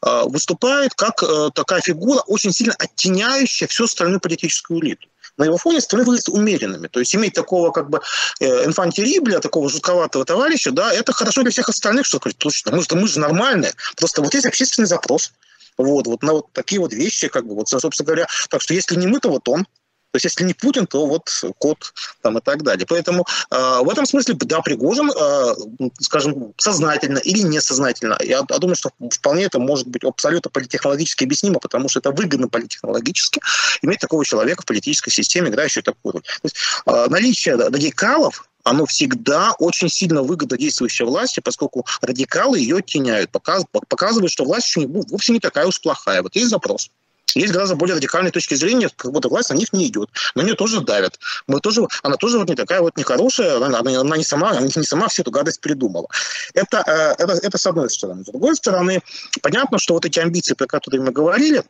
[0.00, 1.22] выступает как
[1.52, 5.08] такая фигура, очень сильно оттеняющая всю остальную политическую элиту
[5.40, 6.86] на его фоне выглядят умеренными.
[6.86, 8.00] То есть иметь такого как бы
[8.40, 12.82] э, инфантерибля, такого жутковатого товарища, да, это хорошо для всех остальных, что говорит, точно, мы
[12.82, 13.72] же, мы же нормальные.
[13.96, 15.32] Просто вот есть общественный запрос.
[15.78, 18.96] Вот, вот на вот такие вот вещи, как бы, вот, собственно говоря, так что если
[18.96, 19.66] не мы, то вот он.
[20.12, 22.86] То есть, если не Путин, то вот кот там и так далее.
[22.88, 25.54] Поэтому э, в этом смысле, да, Пригожин, э,
[26.00, 31.60] скажем, сознательно или несознательно, я, я думаю, что вполне это может быть абсолютно политтехнологически объяснимо,
[31.60, 33.40] потому что это выгодно политтехнологически
[33.82, 36.22] иметь такого человека в политической системе, играющего такую роль.
[36.22, 42.78] То есть э, наличие радикалов оно всегда очень сильно выгодно действующей власти, поскольку радикалы ее
[42.78, 46.22] оттеняют, показывают, что власть вовсе не такая уж плохая.
[46.22, 46.90] Вот есть запрос.
[47.34, 50.10] Есть гораздо более радикальные точки зрения, как будто власть на них не идет.
[50.34, 51.18] На нее тоже давят.
[51.46, 54.60] Мы тоже, она тоже вот не такая вот нехорошая, она, она, она не, сама, она
[54.60, 56.08] не сама всю эту гадость придумала.
[56.54, 58.22] Это, э, это, это с одной стороны.
[58.22, 59.02] С другой стороны,
[59.42, 61.62] понятно, что вот эти амбиции, про которые мы говорили,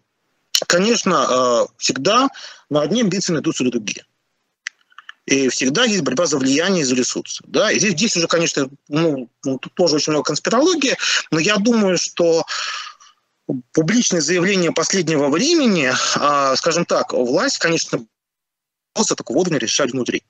[0.67, 2.29] конечно, э, всегда
[2.71, 4.05] на одни амбиции найдутся другие.
[5.27, 7.45] И всегда есть борьба за влияние и за ресурсы.
[7.47, 7.71] Да?
[7.71, 10.97] И здесь, здесь уже, конечно, ну, тут тоже очень много конспирологии,
[11.31, 12.45] но я думаю, что
[13.73, 18.05] публичные заявления последнего времени, а, скажем так, власть, конечно,
[18.97, 20.23] за такого уровня решать внутри.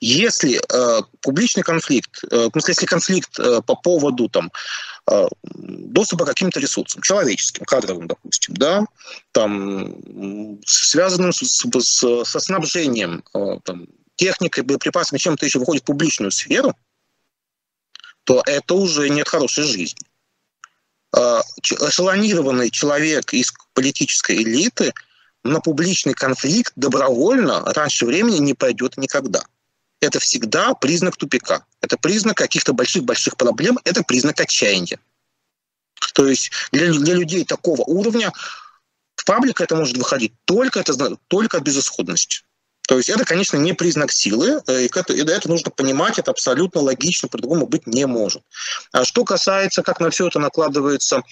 [0.00, 4.50] Если э, публичный конфликт, э, в смысле, если конфликт э, по поводу там,
[5.10, 8.84] э, доступа к каким-то ресурсам, человеческим, кадровым, допустим, да,
[9.30, 16.32] там, связанным с, с, со снабжением э, там, техникой, боеприпасами, чем-то еще выходит в публичную
[16.32, 16.76] сферу,
[18.24, 20.06] то это уже нет хорошей жизни.
[21.14, 24.92] Эшелонированный человек из политической элиты
[25.44, 29.42] на публичный конфликт добровольно раньше времени не пойдет никогда.
[30.00, 31.64] Это всегда признак тупика.
[31.80, 33.78] Это признак каких-то больших-больших проблем.
[33.84, 34.98] Это признак отчаяния.
[36.14, 38.32] То есть для, для людей такого уровня
[39.16, 42.42] в паблик это может выходить только, это, только от безысходности.
[42.92, 46.82] То есть это, конечно, не признак силы, э, и это, это нужно понимать, это абсолютно
[46.82, 48.42] логично, по-другому быть не может.
[48.92, 51.22] А что касается, как на все это накладывается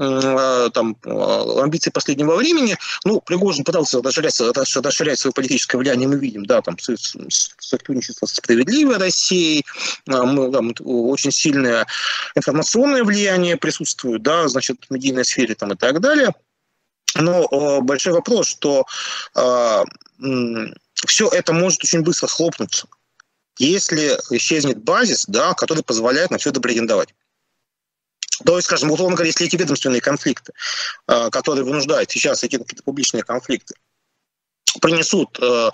[0.00, 6.18] э, там, э, амбиции последнего времени, ну, Пригожин пытался расширять, расширять свое политическое влияние, мы
[6.18, 9.64] видим, да, там, сотрудничество со справедливой Россией,
[10.06, 10.36] там,
[10.80, 11.86] очень сильное
[12.34, 16.34] информационное влияние присутствует, да, значит, в медийной сфере там, и так далее.
[17.14, 18.84] Но большой вопрос, что
[21.06, 22.88] все это может очень быстро схлопнуться,
[23.58, 27.14] если исчезнет базис, да, который позволяет на все это претендовать.
[28.44, 30.52] То есть, скажем, условно говоря, если эти ведомственные конфликты,
[31.06, 33.74] э, которые вынуждают сейчас эти какие-то публичные конфликты,
[34.80, 35.70] принесут э,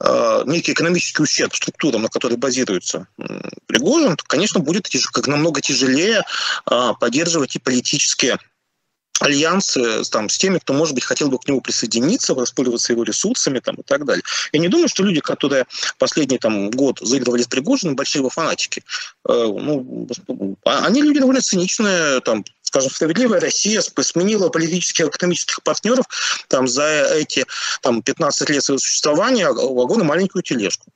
[0.00, 3.06] э, некий экономический ущерб структурам, на которых базируется
[3.66, 6.22] Пригожин, то, конечно, будет как намного тяжелее
[6.64, 8.38] поддерживать и политические
[9.20, 13.60] альянсы там, с теми, кто, может быть, хотел бы к нему присоединиться, воспользоваться его ресурсами
[13.60, 14.22] там, и так далее.
[14.52, 15.66] Я не думаю, что люди, которые
[15.98, 18.82] последний там, год заигрывали с Пригожиным, большие его фанатики.
[19.28, 20.08] Э, ну,
[20.64, 26.06] а, они люди довольно циничные, там, скажем, справедливая Россия сменила политических и экономических партнеров
[26.48, 27.44] там, за эти
[27.82, 30.86] там, 15 лет своего существования вагон и маленькую тележку.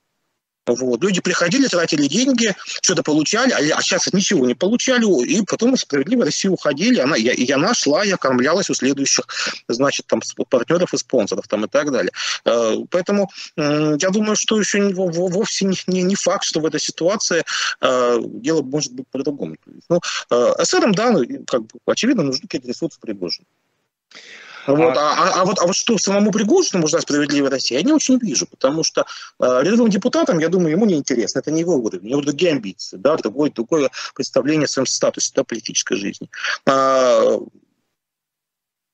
[0.65, 1.03] Вот.
[1.03, 5.81] Люди приходили, тратили деньги, что-то получали, а, а сейчас ничего не получали, и потом из
[5.81, 6.99] справедливой России уходили.
[6.99, 9.27] Она, я, и она шла, я кормлялась у следующих,
[9.67, 12.11] значит, там, партнеров и спонсоров там, и так далее.
[12.45, 17.43] Э, поэтому я думаю, что еще вовсе не, не, не факт, что в этой ситуации
[17.81, 19.55] э, дело может быть по-другому.
[19.89, 19.99] Ну,
[20.31, 23.45] э, СРМ, да, ну, как бы, очевидно, нужны какие-то ресурсы Пригожина.
[24.67, 24.97] Вот.
[24.97, 28.17] А, а, а, вот, а вот что самому Пригожину нужна справедливая Россия, я не очень
[28.19, 29.05] вижу, потому что
[29.39, 32.51] э, рядовым депутатам, я думаю, ему не интересно, это не его уровень, у него другие
[32.51, 36.29] амбиции, да, другое, другое представление о своем статусе да, политической жизни.
[36.65, 37.39] А,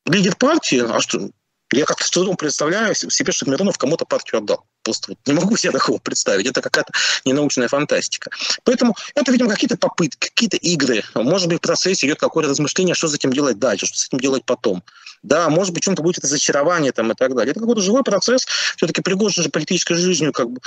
[0.05, 1.29] лидер партии, а что,
[1.73, 4.65] я как-то с трудом представляю себе, что Миронов кому-то партию отдал.
[4.84, 6.45] Просто вот не могу себе такого представить.
[6.45, 6.93] Это какая-то
[7.25, 8.29] ненаучная фантастика.
[8.63, 11.03] Поэтому это, видимо, какие-то попытки, какие-то игры.
[11.15, 14.19] Может быть, в процессе идет какое-то размышление, что с этим делать дальше, что с этим
[14.19, 14.84] делать потом.
[15.23, 17.51] Да, может быть, чем-то будет разочарование там и так далее.
[17.51, 18.45] Это какой-то живой процесс.
[18.75, 20.62] Все-таки Пригожин же политической жизнью как бы,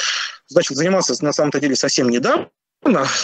[0.47, 2.49] значит, занимался на самом-то деле совсем недавно.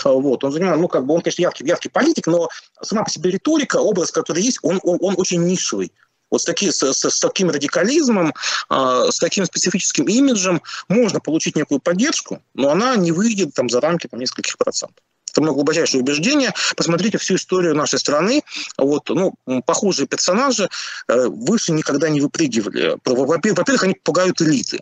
[0.04, 2.48] Вот, он занимал, ну, как бы, он, конечно, яркий, яркий политик, но
[2.80, 5.92] сама по себе риторика, образ, который есть, он, он, он очень нишевый.
[6.30, 8.32] Вот с, таки, с, с, с таким радикализмом,
[8.70, 13.80] э, с таким специфическим имиджем можно получить некую поддержку, но она не выйдет там, за
[13.80, 15.04] рамки там, нескольких процентов.
[15.30, 16.52] Это мое глубочайшее убеждение.
[16.76, 18.42] Посмотрите всю историю нашей страны.
[18.76, 20.68] Вот, ну, похожие персонажи
[21.08, 22.96] э, выше никогда не выпрыгивали.
[23.04, 24.80] Во-первых, они пугают элиты.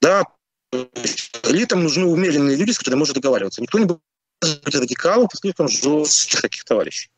[0.00, 0.24] Да,
[1.44, 3.62] элитам нужны умеренные люди, с которыми можно договариваться.
[3.62, 4.00] Никто не будет
[4.64, 7.10] радикалов, слишком жестких таких товарищей.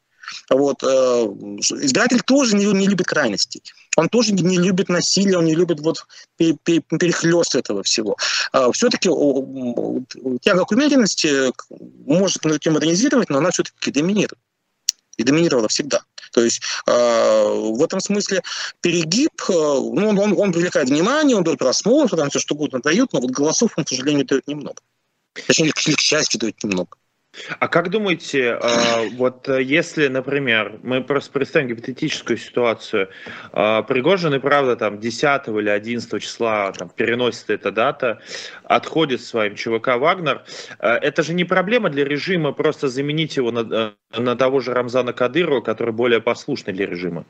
[0.51, 0.83] Вот.
[0.83, 3.63] Э, избиратель тоже не, не любит крайностей.
[3.99, 6.07] Он тоже не, любит насилие, он не любит вот
[6.37, 8.17] перехлест этого всего.
[8.53, 9.09] А все-таки
[10.41, 11.53] тяга к умеренности
[12.07, 14.39] может модернизировать, но она все-таки доминирует.
[15.17, 16.03] И доминировала всегда.
[16.31, 18.45] То есть э, в этом смысле
[18.81, 22.79] перегиб, э, ну, он, он, он привлекает внимание, он дает просмотр, там все что угодно
[22.79, 24.81] дает, но вот голосов он, к сожалению, дает немного.
[25.49, 26.97] Точнее, к, к счастью, дает немного.
[27.59, 33.09] А как думаете, а, вот э, если, например, мы просто представим гипотетическую ситуацию,
[33.53, 38.21] а, Пригожин и правда там 10 или 11 числа там, переносит эта дата,
[38.65, 40.45] отходит своим ЧВК Вагнер,
[40.79, 44.73] э, это же не проблема для режима просто заменить его на, э, на того же
[44.73, 47.25] Рамзана Кадырова, который более послушный для режима?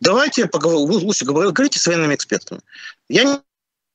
[0.00, 2.60] Давайте поговорим, лучше говорите с военными экспертами.
[3.08, 3.38] Я не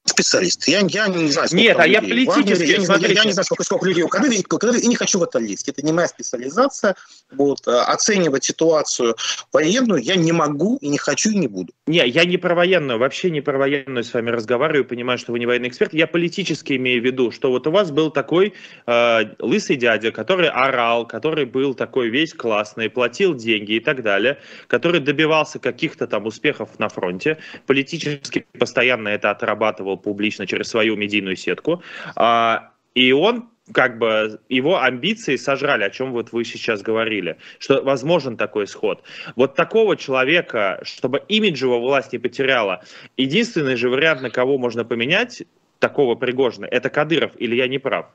[0.06, 0.68] специалист.
[0.68, 3.46] Я, я не знаю, сколько Нет, а я политически, я, знаю, я, я не знаю,
[3.46, 5.70] сколько, сколько людей у Кадырова, и, и не хочу в это лезть.
[5.70, 6.96] Это не моя специализация.
[7.32, 9.16] Вот, э, оценивать ситуацию
[9.52, 11.74] военную я не могу, и не хочу, и не буду.
[11.88, 15.40] Не, я не про военную, вообще не про военную с вами разговариваю, понимаю, что вы
[15.40, 15.94] не военный эксперт.
[15.94, 18.54] Я политически имею в виду, что вот у вас был такой
[18.86, 24.40] э, лысый дядя, который орал, который был такой весь классный, платил деньги и так далее,
[24.68, 30.96] который добивался каких-то там успехов на фронте, политически постоянно это отрабатывал высказывал публично через свою
[30.96, 31.82] медийную сетку.
[32.16, 37.82] А, и он как бы его амбиции сожрали, о чем вот вы сейчас говорили, что
[37.82, 39.04] возможен такой исход.
[39.36, 42.82] Вот такого человека, чтобы имидж его власть не потеряла,
[43.18, 45.44] единственный же вариант, на кого можно поменять
[45.80, 48.06] такого Пригожина, это Кадыров, или я не прав?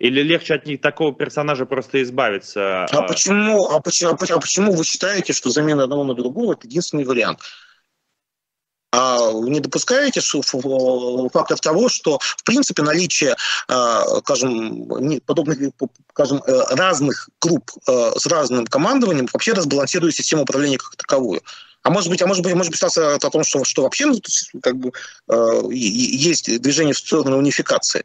[0.00, 2.84] Или легче от такого персонажа просто избавиться?
[2.84, 6.66] А, а почему, а почему, а почему вы считаете, что замена одного на другого это
[6.66, 7.40] единственный вариант?
[8.92, 13.36] А не допускаете фактов того, что, в принципе, наличие,
[13.68, 15.58] а, скажем, подобных,
[16.10, 21.40] скажем, э, разных групп э, с разным командованием вообще разбалансирует систему управления как таковую?
[21.82, 24.20] А может быть, а может быть, может быть, ситуация о том, что, что вообще ну,
[24.60, 24.92] как бы,
[25.28, 28.04] э, есть движение в сторону унификации.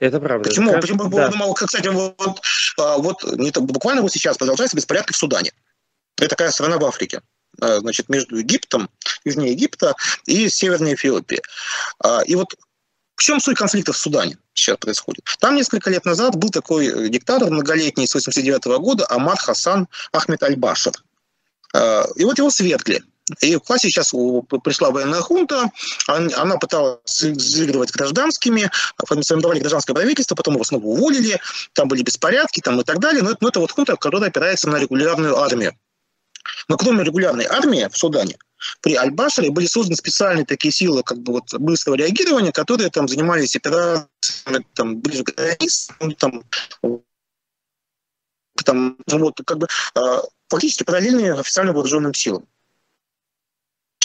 [0.00, 0.48] Это правда.
[0.48, 0.72] Почему?
[0.72, 0.80] Как...
[0.80, 1.08] Почему?
[1.08, 1.30] Да.
[1.54, 2.40] Кстати, вот,
[2.78, 5.52] а, вот не, буквально вот сейчас продолжаются беспорядки в Судане.
[6.18, 7.20] Это такая страна в Африке.
[7.60, 8.88] А, значит, между Египтом,
[9.24, 9.94] южнее Египта
[10.26, 11.42] и Северной Эфиопией.
[12.00, 12.54] А, и вот
[13.16, 15.24] в чем суть конфликта в Судане сейчас происходит?
[15.38, 20.42] Там несколько лет назад был такой э, диктатор многолетний с 89 года Амар Хасан Ахмед
[20.42, 20.92] Аль-Башир.
[22.16, 23.02] И вот его свергли.
[23.40, 24.10] И в классе сейчас
[24.62, 25.70] пришла военная хунта,
[26.06, 28.70] она пыталась заигрывать гражданскими,
[29.06, 31.40] формировали гражданское правительство, потом его снова уволили,
[31.72, 33.22] там были беспорядки там, и так далее.
[33.22, 35.74] Но это, но это вот хунта, которая опирается на регулярную армию.
[36.68, 38.36] Но кроме регулярной армии в Судане,
[38.80, 43.56] при Аль-Башаре были созданы специальные такие силы как бы вот быстрого реагирования, которые там занимались
[43.56, 46.44] операциями там, ближе к границе, ну, там,
[48.64, 52.46] там, вот, как бы, а, фактически параллельные официальным вооруженным силам.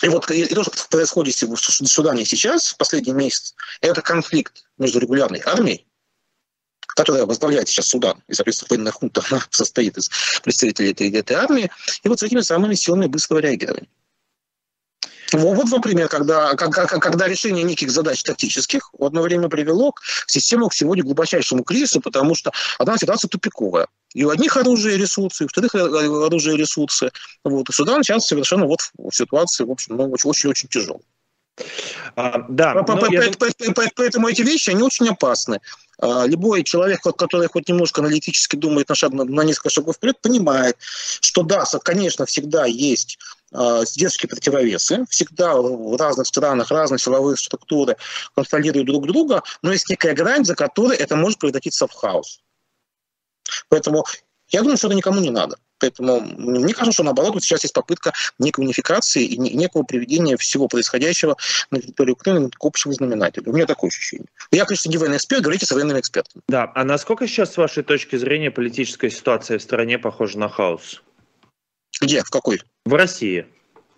[0.01, 4.99] И вот и то, что происходит в Судане сейчас, в последний месяц, это конфликт между
[4.99, 5.85] регулярной армией,
[6.95, 10.09] которая возглавляет сейчас Судан, и, соответственно, военная хунта она состоит из
[10.43, 11.71] представителей этой, этой армии,
[12.03, 13.87] и вот с этими самыми силами быстрого реагирования.
[15.31, 20.73] Вот, например, когда, когда, решение неких задач тактических в одно время привело к систему к
[20.73, 23.87] сегодня глубочайшему кризису, потому что одна ситуация тупиковая.
[24.15, 27.11] И у одних оружия ресурсы, и у вторых оружия ресурсы.
[27.43, 27.69] Вот.
[27.69, 31.03] И Судан сейчас совершенно вот в ситуации, в общем, ну, очень-очень тяжелой.
[32.15, 32.73] А, да,
[33.09, 33.31] я...
[33.95, 35.59] Поэтому эти вещи, они очень опасны.
[36.01, 40.77] А, любой человек, который хоть немножко аналитически думает на, шаг, на несколько шагов вперед, понимает,
[40.79, 43.19] что да, конечно, всегда есть
[43.51, 45.05] а, сдержки противовесы.
[45.09, 47.97] Всегда в разных странах разные силовые структуры
[48.35, 52.41] контролируют друг друга, но есть некая грань, за которой это может превратиться в хаос.
[53.69, 54.05] Поэтому
[54.49, 55.57] я думаю, что это никому не надо.
[55.79, 60.67] Поэтому мне кажется, что наоборот, вот сейчас есть попытка некой унификации и некого приведения всего
[60.67, 61.37] происходящего
[61.71, 63.49] на территории Украины к общему знаменателю.
[63.49, 64.27] У меня такое ощущение.
[64.51, 66.43] Я, конечно, не военный эксперт, говорите с военными экспертами.
[66.47, 71.01] Да, а насколько сейчас, с вашей точки зрения, политическая ситуация в стране похожа на хаос?
[72.01, 72.23] Где?
[72.23, 72.61] В какой?
[72.85, 73.45] В России.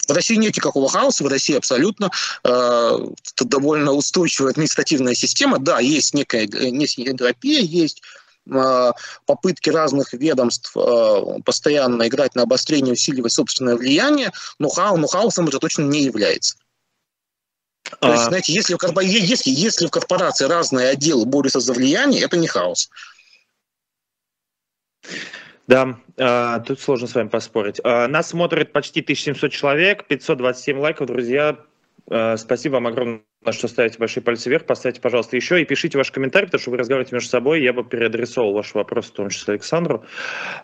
[0.08, 2.10] В России нет никакого хаоса, в России абсолютно
[2.44, 2.98] э,
[3.40, 5.60] довольно устойчивая административная система.
[5.60, 12.94] Да, есть некая, некая энтропия, есть э, попытки разных ведомств э, постоянно играть на обострение,
[12.94, 16.58] усиливать собственное влияние, но, хаос, но хаосом это точно не является.
[18.00, 18.28] То есть, а.
[18.28, 22.90] знаете, если, если, если в корпорации разные отделы борются за влияние, это не хаос.
[25.68, 27.80] Да, а, тут сложно с вами поспорить.
[27.84, 31.58] А, нас смотрит почти 1700 человек, 527 лайков, друзья.
[32.10, 34.66] А, спасибо вам огромное, что ставите большие пальцы вверх.
[34.66, 37.64] Поставьте, пожалуйста, еще и пишите ваши комментарии, потому что вы разговариваете между собой.
[37.64, 40.06] Я бы переадресовал ваш вопрос, в том числе Александру.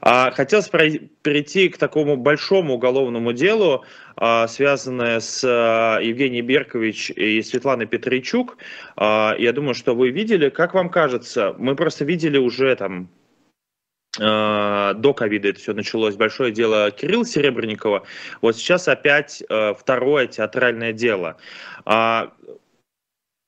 [0.02, 3.84] Хотелось перейти к такому большому уголовному делу,
[4.47, 5.43] связанное с
[6.02, 8.58] Евгением Беркович и Светланой Петричук.
[8.97, 10.50] Я думаю, что вы видели.
[10.50, 13.27] Как вам кажется, мы просто видели уже там Э,
[14.19, 18.03] до ковида это все началось, большое дело Кирилла Серебренникова.
[18.41, 21.38] Вот сейчас опять э, второе театральное дело.
[21.86, 22.34] А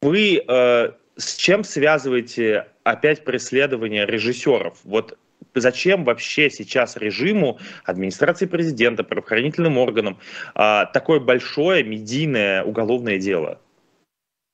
[0.01, 4.77] вы э, с чем связываете опять преследование режиссеров?
[4.83, 5.17] Вот
[5.55, 10.19] зачем вообще сейчас режиму, администрации президента, правоохранительным органам
[10.53, 13.59] такое большое медийное уголовное дело?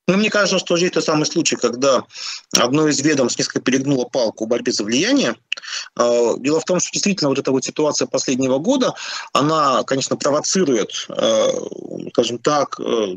[0.08, 2.04] Ну, мне кажется, что здесь тот самый случай, когда
[2.56, 5.34] одно из ведомств несколько перегнуло палку в борьбе за влияние.
[5.96, 8.94] А, дело в том, что действительно вот эта вот ситуация последнего года,
[9.32, 11.50] она, конечно, провоцирует, а,
[12.10, 13.16] скажем так, э,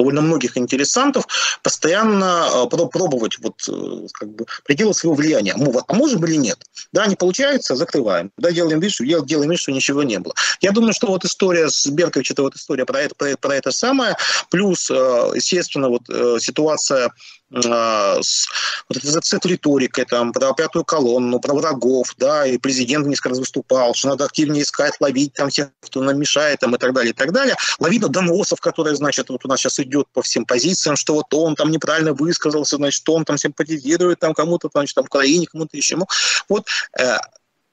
[0.00, 1.26] довольно многих интересантов
[1.62, 5.54] постоянно э, пробовать вот э, как бы пределы своего влияния.
[5.86, 6.58] А можем или нет?
[6.92, 8.32] Да, не получается, закрываем.
[8.38, 10.34] Да, делаем вид, что, делаем вид, что ничего не было.
[10.62, 13.70] Я думаю, что вот история с Берковичем, это вот история про это, про, про это
[13.72, 14.16] самое,
[14.50, 16.02] плюс, э, естественно, вот
[16.40, 17.12] ситуация
[17.52, 18.48] с,
[18.88, 23.30] вот эта, с этой риторикой, там, про пятую колонну, про врагов, да, и президент несколько
[23.30, 26.92] раз выступал, что надо активнее искать, ловить там всех, кто нам мешает, там, и так
[26.92, 27.56] далее, и так далее.
[27.78, 31.56] Лавина доносов, которые, значит, вот у нас сейчас идет по всем позициям, что вот он
[31.56, 35.98] там неправильно высказался, значит, он там симпатизирует там кому-то, значит, там, Украине, кому-то еще.
[36.48, 36.66] Вот
[36.98, 37.16] э,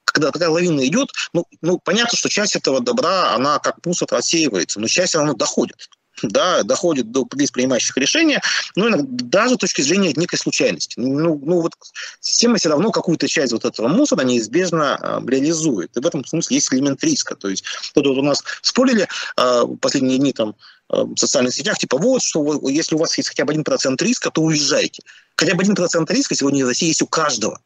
[0.05, 4.79] когда такая лавина идет, ну, ну, понятно, что часть этого добра, она как мусор рассеивается,
[4.79, 5.87] но часть она доходит
[6.21, 8.41] да, доходит до лиц, принимающих решения,
[8.75, 10.95] иногда, даже с точки зрения некой случайности.
[10.97, 11.73] Ну, ну вот
[12.19, 15.95] система все равно какую-то часть вот этого мусора неизбежно э, реализует.
[15.95, 17.35] И в этом смысле есть элемент риска.
[17.35, 19.07] То есть тут вот у нас спорили
[19.37, 20.55] э, последние дни там
[20.89, 24.31] в социальных сетях, типа вот, что если у вас есть хотя бы один процент риска,
[24.31, 25.03] то уезжайте.
[25.35, 27.59] Хотя бы один процент риска сегодня в России есть у каждого.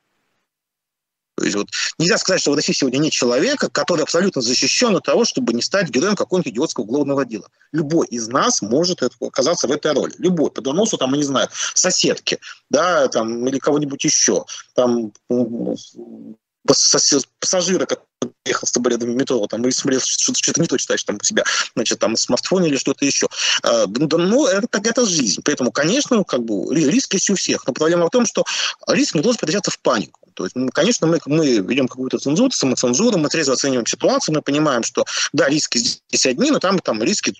[1.41, 5.05] То есть вот нельзя сказать, что в России сегодня нет человека, который абсолютно защищен от
[5.05, 7.47] того, чтобы не стать героем какого-нибудь идиотского уголовного дела.
[7.71, 10.13] Любой из нас может оказаться в этой роли.
[10.19, 10.51] Любой.
[10.51, 12.37] По доносу, там, я не знаю, соседки,
[12.69, 14.45] да, там, или кого-нибудь еще.
[14.75, 15.13] Там,
[16.67, 18.05] пассажира, который
[18.45, 21.17] ехал с тобой рядом в метро, там, и смотрел, что, что-то не то читаешь там
[21.19, 23.27] у себя, значит, там, смартфон или что-то еще.
[23.63, 25.41] А, ну, это, это жизнь.
[25.43, 27.65] Поэтому, конечно, как бы, риски есть у всех.
[27.65, 28.45] Но проблема в том, что
[28.87, 30.20] риск не должен превращаться в панику.
[30.33, 34.83] То есть, конечно, мы, мы ведем какую-то цензуру, самоцензуру, мы трезво оцениваем ситуацию, мы понимаем,
[34.83, 37.33] что, да, риски здесь одни, но там, там риски,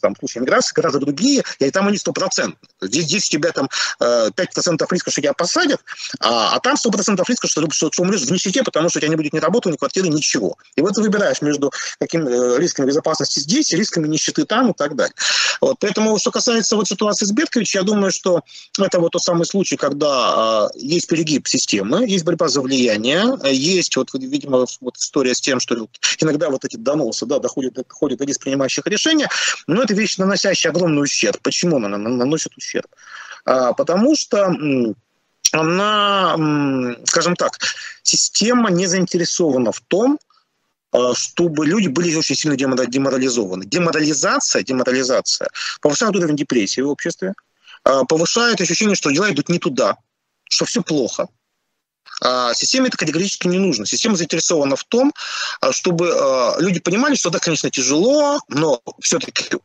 [0.00, 2.56] там, в случае миграции гораздо другие, и там они стопроцентные.
[2.80, 3.68] Здесь, здесь тебя там
[4.00, 5.80] 5% э, риска, что тебя посадят,
[6.20, 9.10] а, а там 100% риска, что, что, что умрешь в нищете, потому что у тебя
[9.10, 10.56] не будет ни работы, ни квартиры, ничего.
[10.76, 14.96] И вот ты выбираешь между каким э, рисками безопасности здесь рисками нищеты там и так
[14.96, 15.14] далее.
[15.60, 15.76] Вот.
[15.80, 18.42] Поэтому, что касается вот ситуации с Берковичем, я думаю, что
[18.78, 23.38] это вот тот самый случай, когда э, есть перегиб системы, есть борьба за влияние.
[23.50, 25.88] Есть, вот, видимо, вот история с тем, что
[26.20, 29.28] иногда вот эти доносы да, доходят, доходят до лиц, принимающих решения,
[29.66, 31.38] но это вещь, наносящая огромный ущерб.
[31.42, 32.86] Почему она наносит ущерб?
[33.44, 34.54] А, потому что
[35.52, 36.36] она,
[37.06, 37.58] скажем так,
[38.02, 40.18] система не заинтересована в том,
[40.92, 43.64] а, чтобы люди были очень сильно деморализованы.
[43.64, 45.48] Деморализация, деморализация
[45.80, 47.32] повышает уровень депрессии в обществе,
[47.84, 49.96] а, повышает ощущение, что дела идут не туда,
[50.44, 51.28] что все плохо.
[52.20, 53.86] А, системе это категорически не нужно.
[53.86, 55.12] Система заинтересована в том,
[55.60, 59.56] а, чтобы а, люди понимали, что да, конечно, тяжело, но все-таки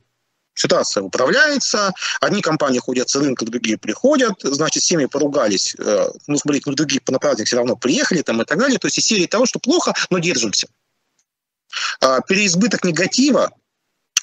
[0.53, 6.69] ситуация управляется, одни компании ходят с рынка, другие приходят, значит, семьи поругались, э, ну, смотрите,
[6.69, 8.77] ну, другие на праздник все равно приехали там и так далее.
[8.77, 10.67] То есть из серии того, что плохо, но держимся.
[12.27, 13.51] Переизбыток негатива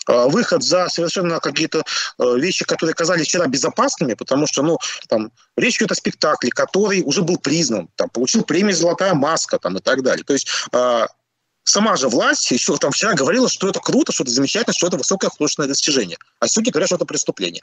[0.06, 1.82] выход за совершенно какие-то
[2.18, 4.78] э, вещи, которые казались вчера безопасными, потому что, ну,
[5.08, 9.76] там, речь идет о спектакле, который уже был признан, там, получил премию «Золотая маска», там,
[9.76, 10.24] и так далее.
[10.24, 11.06] То есть а,
[11.64, 14.96] сама же власть еще там вчера говорила, что это круто, что это замечательно, что это
[14.96, 16.18] высокое художественное достижение.
[16.38, 17.62] А сегодня говорят, что это преступление.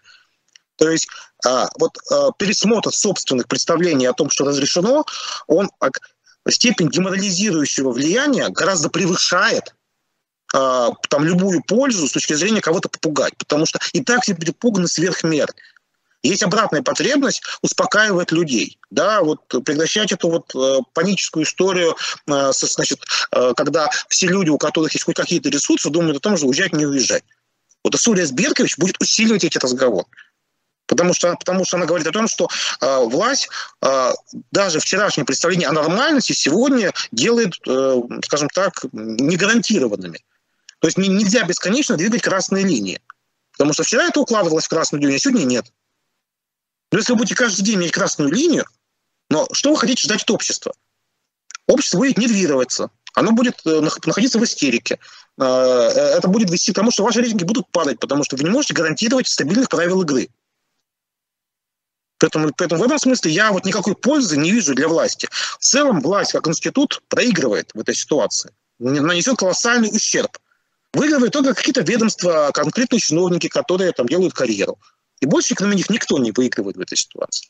[0.77, 1.07] То есть
[1.45, 5.05] а, вот а, пересмотр собственных представлений о том, что разрешено,
[5.47, 5.89] он а,
[6.49, 9.73] степень деморализирующего влияния гораздо превышает
[10.53, 14.87] а, там любую пользу с точки зрения кого-то попугать, потому что и так все перепуганы
[14.87, 15.49] сверх мер.
[16.23, 21.95] Есть обратная потребность успокаивать людей, да, вот прекращать эту вот э, паническую историю,
[22.27, 26.19] э, со, значит, э, когда все люди, у которых есть хоть какие-то ресурсы, думают о
[26.19, 27.23] том, что уезжать, не уезжать.
[27.83, 30.07] Вот Асурия Сберкович будет усиливать эти разговоры.
[30.87, 32.49] Потому что, потому что она говорит о том, что
[32.81, 33.49] э, власть
[33.81, 34.13] э,
[34.51, 40.19] даже вчерашнее представление о нормальности сегодня делает, э, скажем так, негарантированными.
[40.87, 43.01] То есть нельзя бесконечно двигать красные линии.
[43.51, 45.65] Потому что вчера это укладывалось в красную линию, а сегодня нет.
[46.93, 48.65] Но если вы будете каждый день иметь красную линию,
[49.29, 50.73] но что вы хотите ждать от общества?
[51.67, 54.97] Общество будет нервироваться, оно будет э, находиться в истерике.
[55.37, 58.45] Э, э, это будет вести к тому, что ваши рейтинги будут падать, потому что вы
[58.45, 60.29] не можете гарантировать стабильных правил игры.
[62.17, 65.27] Поэтому, поэтому в этом смысле я вот никакой пользы не вижу для власти.
[65.59, 70.37] В целом власть как институт проигрывает в этой ситуации, нанесет колоссальный ущерб.
[70.97, 74.79] Выигрывают только какие-то ведомства, конкретные чиновники, которые там делают карьеру.
[75.21, 77.49] И больше кроме них никто не выигрывает в этой ситуации.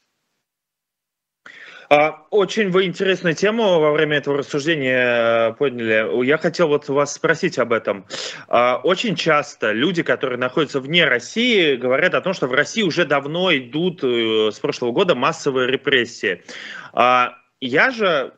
[1.89, 6.25] А, очень вы интересную тему во время этого рассуждения э, подняли.
[6.25, 8.05] Я хотел вот вас спросить об этом.
[8.49, 13.05] А, очень часто люди, которые находятся вне России, говорят о том, что в России уже
[13.05, 16.43] давно идут э, с прошлого года массовые репрессии.
[16.91, 18.33] А, я же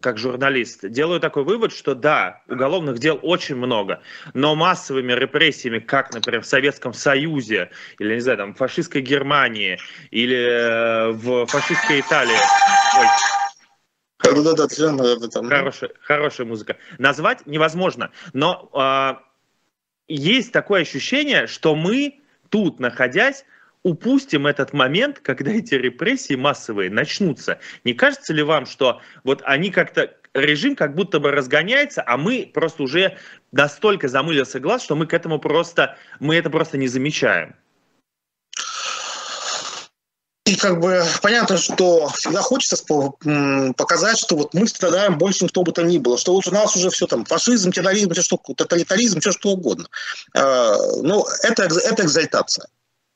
[0.00, 4.02] как журналист, делаю такой вывод, что да, уголовных дел очень много,
[4.34, 9.78] но массовыми репрессиями, как, например, в Советском Союзе, или, не знаю, там, в фашистской Германии,
[10.10, 12.36] или э, в фашистской Италии,
[12.98, 13.06] Ой.
[14.22, 14.68] Да-да-да,
[15.48, 16.76] хорошая, хорошая музыка.
[16.98, 19.14] Назвать невозможно, но э,
[20.08, 22.20] есть такое ощущение, что мы
[22.50, 23.44] тут, находясь,
[23.82, 27.58] упустим этот момент, когда эти репрессии массовые начнутся.
[27.84, 32.50] Не кажется ли вам, что вот они как-то режим как будто бы разгоняется, а мы
[32.52, 33.16] просто уже
[33.52, 37.56] настолько замылился глаз, что мы к этому просто, мы это просто не замечаем?
[40.46, 42.76] И как бы понятно, что всегда хочется
[43.76, 46.50] показать, что вот мы страдаем больше, чем кто бы то ни было, что вот у
[46.50, 49.86] нас уже все там фашизм, терроризм, все что, тоталитаризм, все что угодно.
[50.34, 52.66] А, ну, это, это экзальтация.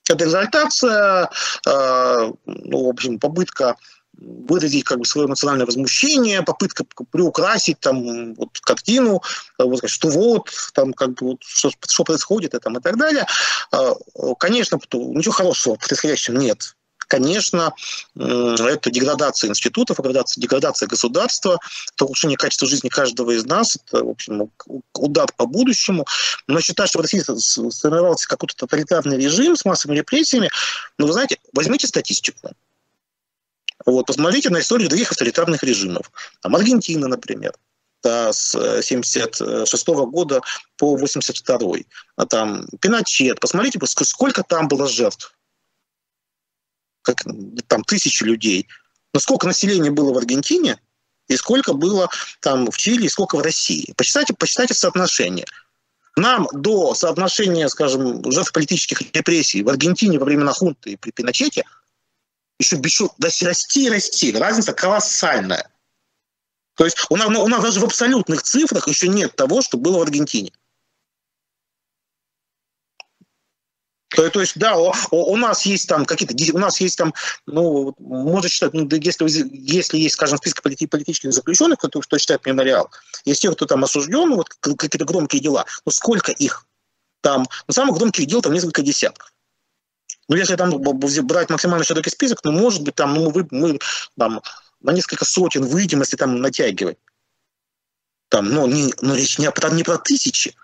[0.09, 1.31] Это экзальтация,
[1.67, 3.77] а, ну, в общем, попытка
[4.17, 9.23] выразить как бы свое национальное возмущение, попытка приукрасить там вот картину,
[9.59, 13.27] вот, что вот там как бы вот, что, что происходит и, там, и так далее.
[13.73, 13.95] А,
[14.39, 16.77] конечно, ничего хорошего в происходящем нет.
[17.07, 17.73] Конечно,
[18.17, 19.99] это деградация институтов,
[20.37, 21.59] деградация государства,
[21.95, 24.51] это улучшение качества жизни каждого из нас, это, в общем,
[24.95, 26.07] удар по будущему.
[26.47, 27.23] Но считать, что в России
[27.71, 30.51] сформировался какой-то тоталитарный режим с массовыми репрессиями,
[30.99, 32.51] ну, вы знаете, возьмите статистику.
[33.87, 36.11] Вот, посмотрите на историю других авторитарных режимов.
[36.41, 37.55] Там Аргентина, например
[38.05, 40.41] с 76 -го года
[40.77, 41.85] по 82
[42.17, 45.35] а там Пиночет, посмотрите, сколько там было жертв
[47.05, 47.23] как,
[47.69, 48.67] там тысячи людей.
[49.13, 50.81] Но сколько населения было в Аргентине,
[51.29, 53.95] и сколько было там в Чили, и сколько в России.
[53.97, 55.47] Посчитайте, посчитайте соотношение.
[56.17, 61.65] Нам до соотношения, скажем, жертв политических репрессий в Аргентине во времена хунты и при Пиночете
[62.59, 63.11] еще, еще
[63.47, 64.33] расти и расти.
[64.33, 65.69] Разница колоссальная.
[66.77, 69.99] То есть у нас, у нас даже в абсолютных цифрах еще нет того, что было
[69.99, 70.53] в Аргентине.
[74.15, 77.13] То, то есть, да, у, у нас есть там какие-то, у нас есть там,
[77.47, 82.47] ну, можно считать, ну, если, если есть, скажем, список полити, политических заключенных, кто, кто считает
[82.47, 82.91] мемориал,
[83.25, 86.67] есть те, кто там осужден, ну, вот какие-то громкие дела, но сколько их
[87.21, 87.47] там?
[87.67, 89.33] Ну, самых громких дел там несколько десятков.
[90.29, 93.79] Ну, если там брать максимально широкий список, ну, может быть, там, ну, мы, мы
[94.17, 94.43] там,
[94.81, 96.99] на несколько сотен выйдем, если там натягивать.
[98.29, 100.55] Там, но, не, но речь не, не про тысячи,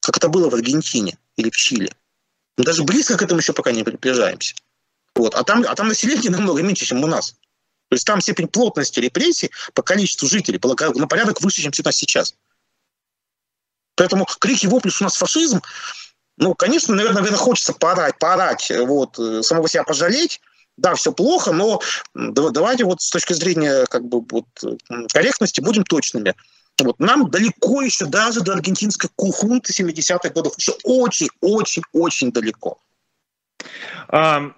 [0.00, 1.92] как это было в Аргентине или в Чили.
[2.56, 4.54] Мы даже близко к этому еще пока не приближаемся.
[5.14, 5.34] Вот.
[5.34, 7.32] А, там, а там население намного меньше, чем у нас.
[7.88, 10.60] То есть там степень плотности репрессий по количеству жителей
[10.94, 12.34] на порядок выше, чем у нас сейчас.
[13.94, 15.62] Поэтому крики вопли, что у нас фашизм,
[16.36, 20.40] ну, конечно, наверное, наверное, хочется поорать, поорать, вот, э, самого себя пожалеть,
[20.76, 21.80] да, все плохо, но
[22.14, 24.46] давайте вот с точки зрения как бы вот
[25.12, 26.34] корректности будем точными.
[26.84, 30.56] Вот нам далеко еще даже до аргентинской кухунты 70-х годов.
[30.58, 32.78] Еще очень-очень-очень далеко.
[34.10, 34.54] Um...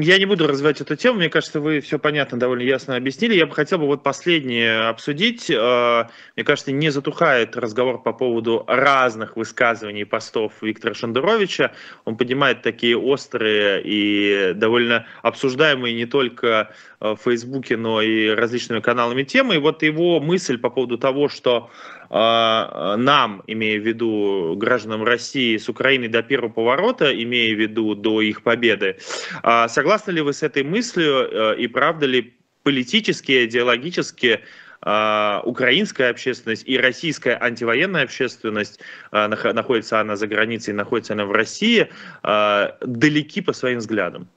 [0.00, 3.34] Я не буду развивать эту тему, мне кажется, вы все понятно, довольно ясно объяснили.
[3.34, 5.50] Я бы хотел бы вот последнее обсудить.
[5.50, 11.72] Э, мне кажется, не затухает разговор по поводу разных высказываний и постов Виктора Шендеровича.
[12.06, 19.24] Он поднимает такие острые и довольно обсуждаемые не только в Фейсбуке, но и различными каналами
[19.24, 19.56] темы.
[19.56, 21.70] И вот его мысль по поводу того, что
[22.12, 28.20] нам, имея в виду гражданам России с Украины до первого поворота, имея в виду до
[28.20, 28.98] их победы,
[29.42, 32.34] а, согласны ли вы с этой мыслью э, и правда ли
[32.64, 34.40] политически, идеологически
[34.82, 41.88] а, украинская общественность и российская антивоенная общественность, находится она за границей, находится она в России,
[42.22, 44.28] далеки по своим взглядам?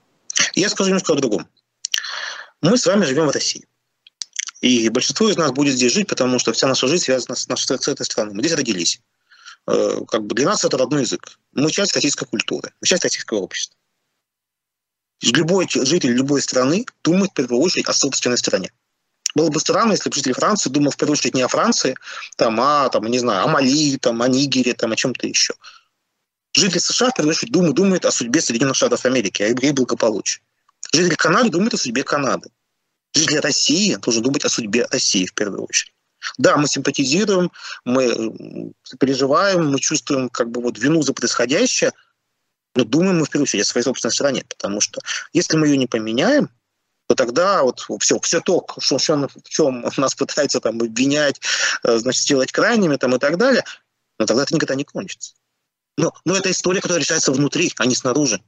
[0.54, 1.48] Я скажу немножко о другом.
[2.62, 3.66] Мы с вами живем в России.
[4.66, 7.78] И большинство из нас будет здесь жить, потому что вся наша жизнь связана с, нашей,
[7.80, 8.34] с этой страной.
[8.34, 9.00] Мы здесь родились.
[9.68, 11.38] Э, как бы для нас это родной язык.
[11.54, 13.78] Мы часть российской культуры, мы часть российского общества.
[15.22, 18.72] Любой житель любой страны думает в первую очередь о собственной стране.
[19.36, 21.96] Было бы странно, если бы житель Франции думал в первую очередь не о Франции,
[22.36, 25.54] там, а, там, не знаю, о Мали, там, о Нигере, там, о чем-то еще.
[26.54, 30.42] Житель США в первую очередь думает, думает о судьбе Соединенных Штатов Америки, о их благополучии.
[30.92, 32.50] Житель Канады думает о судьбе Канады
[33.16, 35.94] жители России должны думать о судьбе России в первую очередь.
[36.38, 37.52] Да, мы симпатизируем,
[37.84, 41.94] мы переживаем, мы чувствуем как бы вот вину за происходящее,
[42.76, 45.02] но думаем мы в первую очередь о своей собственной стране, потому что
[45.34, 46.50] если мы ее не поменяем,
[47.08, 51.40] то тогда вот все, все то, что, в чем нас пытаются там обвинять,
[51.84, 53.64] э, значит, сделать крайними там и так далее,
[54.18, 55.36] но тогда это никогда не кончится.
[55.98, 58.42] Но, но это история, которая решается внутри, а не снаружи.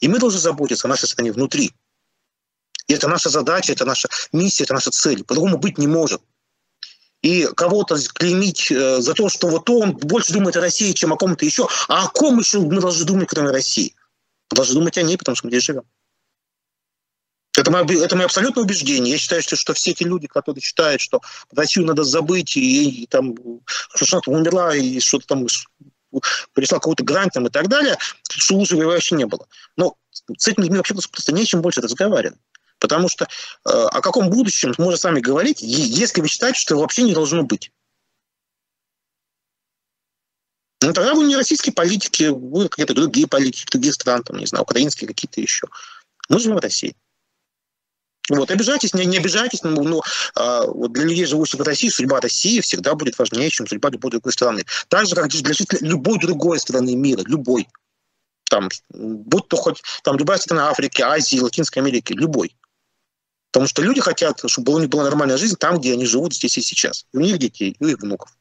[0.00, 1.72] И мы должны заботиться о нашей стране внутри,
[2.86, 5.24] и это наша задача, это наша миссия, это наша цель.
[5.24, 6.20] По-другому быть не может.
[7.22, 11.16] И кого-то клеймить э, за то, что вот он больше думает о России, чем о
[11.16, 11.66] ком-то еще.
[11.88, 13.94] А о ком еще мы должны думать, кроме России?
[14.50, 15.84] Мы должны думать о ней, потому что мы здесь живем.
[17.56, 19.12] Это мое, это мое абсолютное убеждение.
[19.12, 21.22] Я считаю, что, что все эти люди, которые считают, что
[21.52, 23.34] Россию надо забыть, и, и там
[23.94, 25.46] что то умерла, и что-то там
[26.52, 27.96] пришла какой-то грант там, и так далее,
[28.28, 29.46] что лучше вообще не было.
[29.76, 32.38] Но с этими людьми вообще просто нечем больше разговаривать.
[32.84, 36.82] Потому что э, о каком будущем можно с вами говорить, если вы считаете, что его
[36.82, 37.72] вообще не должно быть?
[40.82, 44.64] Ну, тогда вы не российские политики, вы какие-то другие политики, другие страны, там, не знаю,
[44.64, 45.66] украинские какие-то еще.
[46.28, 46.94] Мы живем в России.
[48.28, 50.02] Вот, обижайтесь, не, не обижайтесь, но, но
[50.34, 54.10] а, вот для людей, живущих в России, судьба России всегда будет важнее, чем судьба любой
[54.10, 54.66] другой страны.
[54.88, 57.66] Так же, как для жителей любой другой страны мира, любой.
[58.50, 62.54] Там, будь то хоть там любая страна Африки, Азии, Латинской Америки, любой.
[63.54, 66.58] Потому что люди хотят, чтобы у них была нормальная жизнь там, где они живут здесь
[66.58, 67.06] и сейчас.
[67.12, 68.36] И у них детей, и у их внуков.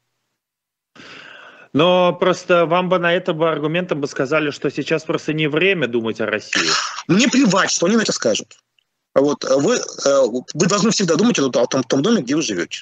[1.71, 5.87] Но просто вам бы на это бы аргументом бы сказали, что сейчас просто не время
[5.87, 6.67] думать о России.
[7.07, 8.57] Мне плевать, что они на это скажут.
[9.13, 9.79] Вот вы,
[10.55, 12.81] вы должны всегда думать о том, о том доме, где вы живете.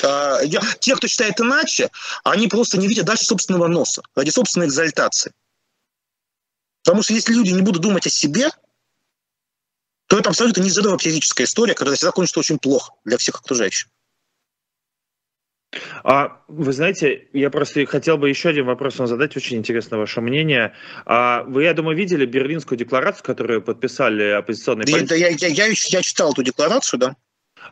[0.00, 1.90] Я, те, кто считает иначе,
[2.22, 5.32] они просто не видят дальше собственного носа, ради собственной экзальтации.
[6.84, 8.50] Потому что если люди не будут думать о себе,
[10.10, 13.88] то это абсолютно нездоровая психическая история, которая всегда кончится очень плохо для всех окружающих.
[16.02, 20.20] А, вы знаете, я просто хотел бы еще один вопрос вам задать, очень интересно ваше
[20.20, 20.74] мнение.
[21.06, 25.08] А, вы, я думаю, видели Берлинскую декларацию, которую подписали оппозиционные да, политики?
[25.10, 27.16] Да, я, я, я, я читал эту декларацию, да.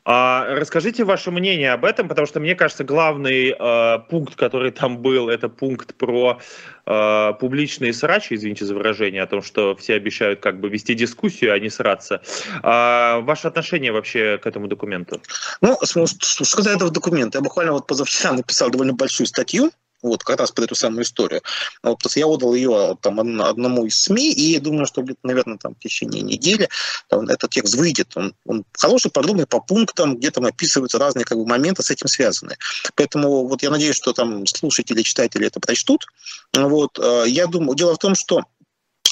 [0.04, 4.98] А, расскажите ваше мнение об этом, потому что мне кажется, главный э, пункт, который там
[4.98, 6.38] был, это пункт про
[6.86, 11.52] э, публичные срачи, извините за выражение, о том, что все обещают как бы вести дискуссию,
[11.52, 12.22] а не сраться.
[12.62, 15.20] А, ваше отношение вообще к этому документу?
[15.60, 16.06] Ну, что
[16.44, 17.38] сказать этого документа?
[17.38, 19.70] Я буквально вот позавчера написал довольно большую статью
[20.02, 21.42] вот, как раз под эту самую историю.
[21.82, 25.74] Вот, то есть я отдал ее там, одному из СМИ, и думаю, что, наверное, там,
[25.74, 26.68] в течение недели
[27.08, 28.16] там, этот текст выйдет.
[28.16, 32.06] Он, он хороший, подробный по пунктам, где там описываются разные как бы, моменты с этим
[32.08, 32.58] связанные.
[32.94, 36.06] Поэтому вот я надеюсь, что там слушатели, читатели это прочтут.
[36.54, 38.44] Вот, э, я думаю, дело в том, что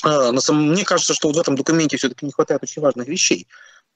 [0.04, 3.46] э, мне кажется, что вот в этом документе все-таки не хватает очень важных вещей.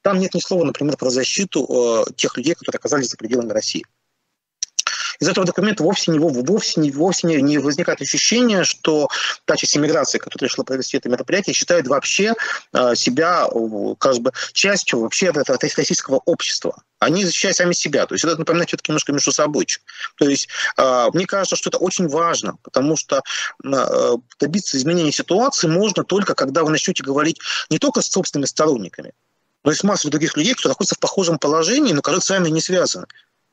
[0.03, 3.84] Там нет ни слова, например, про защиту э, тех людей, которые оказались за пределами России
[5.20, 9.08] из этого документа вовсе не, вовсе не, вовсе не, не возникает ощущение, что
[9.44, 12.34] та часть иммиграции, которая решила провести это мероприятие, считает вообще
[12.72, 13.46] э, себя
[13.98, 15.44] как бы, частью вообще этого
[15.76, 16.82] российского общества.
[16.98, 18.06] Они защищают сами себя.
[18.06, 19.66] То есть это напоминает все-таки немножко между собой.
[20.16, 20.48] То есть
[20.78, 23.22] э, мне кажется, что это очень важно, потому что
[23.62, 29.12] э, добиться изменения ситуации можно только, когда вы начнете говорить не только с собственными сторонниками,
[29.64, 32.48] но и с массой других людей, кто находится в похожем положении, но которые с вами
[32.48, 33.06] не связаны.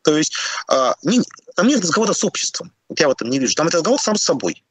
[0.08, 0.32] То есть
[0.70, 1.20] а, не,
[1.58, 2.72] там нет разговора с обществом.
[2.88, 3.54] Вот я в этом не вижу.
[3.56, 4.64] Там это разговор сам с собой.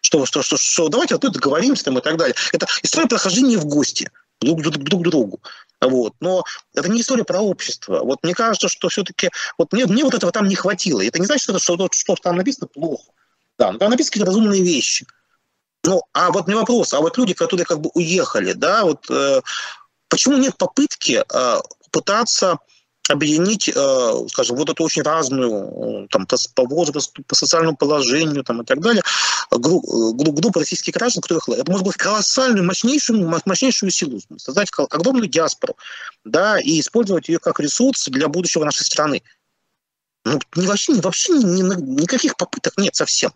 [0.00, 2.34] Что, что, что, что давайте тут договоримся там, и так далее.
[2.52, 5.40] Это история прохождения в гости друг, друг, друг другу.
[5.80, 6.14] Вот.
[6.18, 6.42] Но
[6.74, 8.00] это не история про общество.
[8.00, 11.06] Вот мне кажется, что все-таки вот мне, мне вот этого там не хватило.
[11.06, 13.12] Это не значит, что, что, что, что там написано плохо.
[13.60, 15.06] Да, но там написаны какие-то разумные вещи.
[15.84, 19.40] Ну, а вот мне вопрос, а вот люди, которые как бы уехали, да, вот э,
[20.08, 21.60] почему нет попытки э,
[21.92, 22.58] пытаться
[23.10, 28.62] объединить, э, скажем, вот эту очень разную, э, там, по возрасту, по социальному положению там,
[28.62, 29.02] и так далее,
[29.50, 35.76] группу, группу российских граждан, которых это может быть колоссальную, мощнейшую, мощнейшую силу, создать огромную диаспору,
[36.24, 39.22] да, и использовать ее как ресурс для будущего нашей страны.
[40.24, 41.62] Ну, не, вообще, вообще ни,
[42.00, 43.32] никаких попыток нет совсем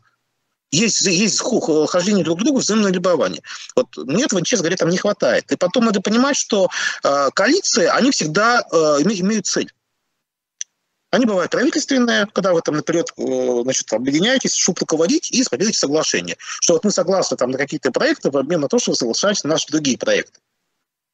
[0.73, 1.41] есть, есть
[1.89, 3.43] хождение друг к другу, взаимное любование.
[3.77, 5.51] Вот мне этого, честно говоря, там не хватает.
[5.53, 6.69] И потом надо понимать, что
[7.05, 9.71] э, коалиции, они всегда э, имеют цель.
[11.11, 16.37] Они бывают правительственные, когда вы там наперед э, значит, объединяетесь, чтобы руководить и скопируете соглашение.
[16.39, 19.45] Что вот мы согласны там, на какие-то проекты в обмен на то, что вы соглашаетесь
[19.45, 20.41] на наши другие проекты.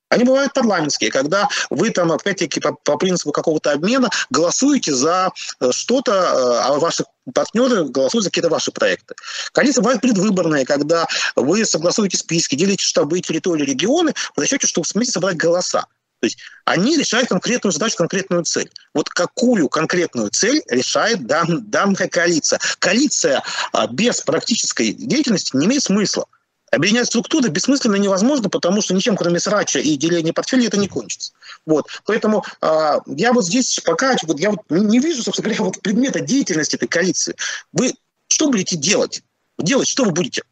[0.09, 5.71] Они бывают парламентские, когда вы там, опять-таки, по, по принципу какого-то обмена голосуете за э,
[5.71, 7.05] что-то, э, а ваши
[7.35, 9.15] партнеры голосуют за какие-то ваши проекты.
[9.53, 11.07] Конечно, бывают предвыборные, когда
[11.37, 15.87] вы согласуете списки, делите штабы, территории, регионы в расчете, чтобы вместе собрать голоса.
[16.21, 18.71] То есть они решают конкретную задачу, конкретную цель.
[18.93, 22.59] Вот какую конкретную цель решает дан, данная коалиция?
[22.81, 23.43] Коалиция
[23.73, 26.27] а, без практической деятельности не имеет смысла.
[26.71, 31.33] Объединять структуры бессмысленно невозможно, потому что ничем, кроме срача и деления портфеля, это не кончится.
[31.67, 31.87] Вот.
[32.05, 36.21] Поэтому э, я вот здесь пока вот, я вот не вижу, собственно говоря, вот предмета
[36.21, 37.35] деятельности этой коалиции.
[37.73, 37.95] Вы
[38.29, 39.23] что будете делать?
[39.59, 40.43] Делать что вы будете?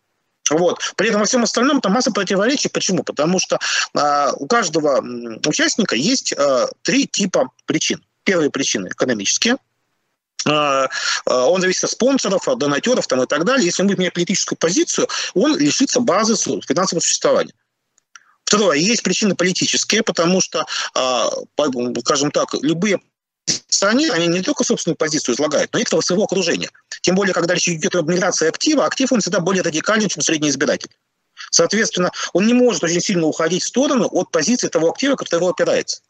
[0.51, 0.81] Вот.
[0.97, 2.69] При этом во всем остальном там масса противоречий.
[2.69, 3.03] Почему?
[3.03, 3.59] Потому что
[3.95, 5.05] э, у каждого
[5.47, 8.03] участника есть э, три типа причин.
[8.25, 9.57] Первая причина экономические,
[10.47, 13.67] он зависит от спонсоров, от донатеров там, и так далее.
[13.67, 17.53] Если он будет менять политическую позицию, он лишится базы финансового существования.
[18.45, 21.29] Второе, есть причины политические, потому что, а,
[22.01, 23.01] скажем так, любые
[23.47, 26.71] оппозиционеры, они не только собственную позицию излагают, но и этого своего окружения.
[27.03, 30.49] Тем более, когда речь идет об миграции актива, актив он всегда более радикален, чем средний
[30.49, 30.91] избиратель.
[31.51, 35.51] Соответственно, он не может очень сильно уходить в сторону от позиции того актива, который его
[35.51, 36.03] опирается.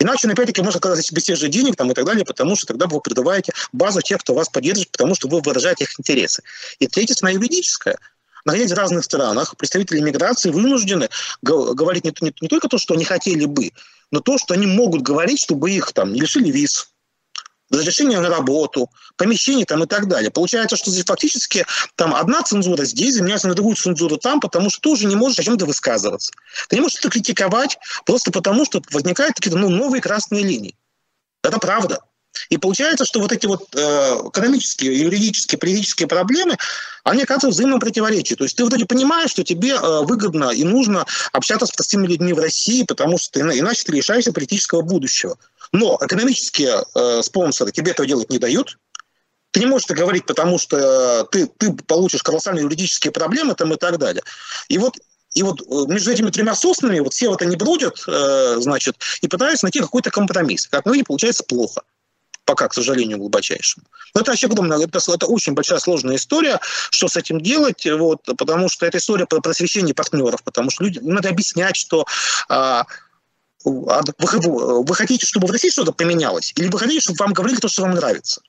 [0.00, 2.86] Иначе, опять-таки, можно оказаться без тех же денег там, и так далее, потому что тогда
[2.86, 6.42] вы придаваете базу тех, кто вас поддержит, потому что вы выражаете их интересы.
[6.78, 7.98] И третье, цена юридическая.
[8.44, 11.08] Находясь в разных странах, представители миграции вынуждены
[11.42, 13.72] говорить не, не, не только то, что они хотели бы,
[14.10, 16.88] но то, что они могут говорить, чтобы их там не лишили виз,
[17.70, 20.30] разрешение на работу, помещение там и так далее.
[20.30, 21.66] Получается, что здесь фактически
[21.96, 25.38] там одна цензура здесь заменяется на другую цензуру там, потому что ты уже не можешь
[25.38, 26.32] о чем-то высказываться.
[26.68, 30.76] Ты не можешь это критиковать просто потому, что возникают какие-то ну, новые красные линии.
[31.42, 32.00] Это правда.
[32.50, 33.78] И получается, что вот эти вот э,
[34.28, 36.56] экономические, юридические, политические проблемы,
[37.04, 38.36] они оказываются взаимно противоречия.
[38.36, 42.32] То есть ты вроде понимаешь, что тебе э, выгодно и нужно общаться с простыми людьми
[42.32, 45.36] в России, потому что ты, иначе ты лишаешься политического будущего.
[45.72, 48.78] Но экономические э, спонсоры тебе этого делать не дают,
[49.50, 53.76] ты не можешь это говорить, потому что ты, ты получишь колоссальные юридические проблемы там, и
[53.76, 54.22] так далее.
[54.68, 54.94] И вот
[55.34, 59.28] и вот э, между этими тремя соснами вот все вот они бродят, э, значит, и
[59.28, 60.66] пытаются найти какой-то компромисс.
[60.66, 61.82] Как ну, и получается плохо.
[62.44, 63.84] Пока, к сожалению, глубочайшему.
[64.14, 66.60] Но это вообще огромная, это, это очень большая сложная история,
[66.90, 70.98] что с этим делать, вот, потому что это история про просвещение партнеров, потому что люди,
[70.98, 72.06] надо объяснять, что
[72.48, 72.86] а,
[73.68, 77.68] вы, вы хотите, чтобы в России что-то поменялось, или вы хотите, чтобы вам говорили то,
[77.68, 78.40] что вам нравится.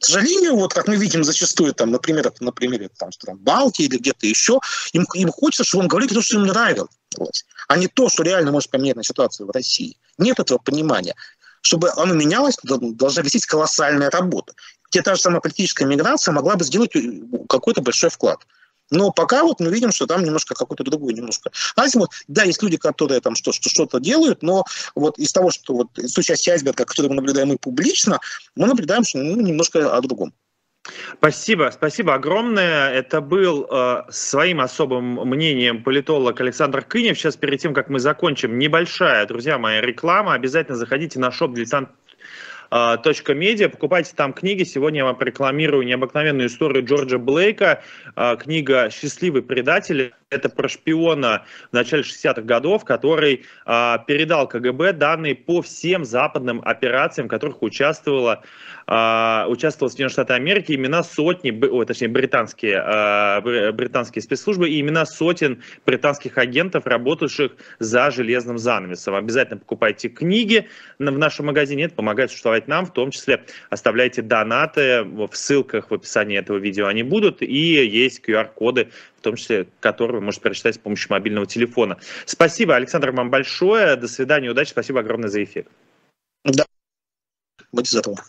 [0.00, 3.86] К сожалению, вот как мы видим зачастую, там, например, на примере там, что там, Балтии
[3.86, 4.60] или где-то еще,
[4.92, 8.52] им, им хочется, чтобы он говорили то, что им нравилось, а не то, что реально
[8.52, 9.96] может поменять на ситуацию в России.
[10.16, 11.16] Нет этого понимания.
[11.62, 14.54] Чтобы оно менялось, должна висеть колоссальная работа.
[14.90, 18.38] Те та же самая политическая миграция могла бы сделать э, какой-то большой вклад.
[18.90, 22.10] Но пока вот мы видим, что там немножко какой-то другой немножко азимут.
[22.26, 24.64] Да, есть люди, которые там что, что, что-то делают, но
[24.94, 28.18] вот из того, что вот той части айсберга, которую мы наблюдаем и публично,
[28.56, 30.32] мы наблюдаем, что ну, немножко о другом.
[31.18, 32.90] Спасибо, спасибо огромное.
[32.90, 37.18] Это был э, своим особым мнением политолог Александр Кынев.
[37.18, 40.34] Сейчас перед тем, как мы закончим, небольшая, друзья мои, реклама.
[40.34, 41.90] Обязательно заходите на шоп «Дилетант
[42.70, 43.68] точка медиа.
[43.68, 44.64] Покупайте там книги.
[44.64, 47.82] Сегодня я вам рекламирую необыкновенную историю Джорджа Блейка.
[48.14, 50.12] А, книга «Счастливый предатель».
[50.30, 56.60] Это про шпиона в начале 60-х годов, который а, передал КГБ данные по всем западным
[56.62, 58.42] операциям, в которых участвовала,
[58.86, 65.06] а, участвовала Соединенные Штаты Америки, имена сотни, о, точнее британские, а, британские спецслужбы и имена
[65.06, 69.14] сотен британских агентов, работавших за железным занавесом.
[69.14, 75.04] Обязательно покупайте книги в нашем магазине, это помогает существовать нам, в том числе оставляйте донаты
[75.04, 80.12] в ссылках в описании этого видео, они будут, и есть QR-коды в том числе, который
[80.12, 81.98] вы можете прочитать с помощью мобильного телефона.
[82.24, 83.96] Спасибо, Александр, вам большое.
[83.96, 84.70] До свидания, удачи.
[84.70, 85.66] Спасибо огромное за эфир.
[86.44, 86.64] Да.
[87.72, 88.22] Будьте здоровы.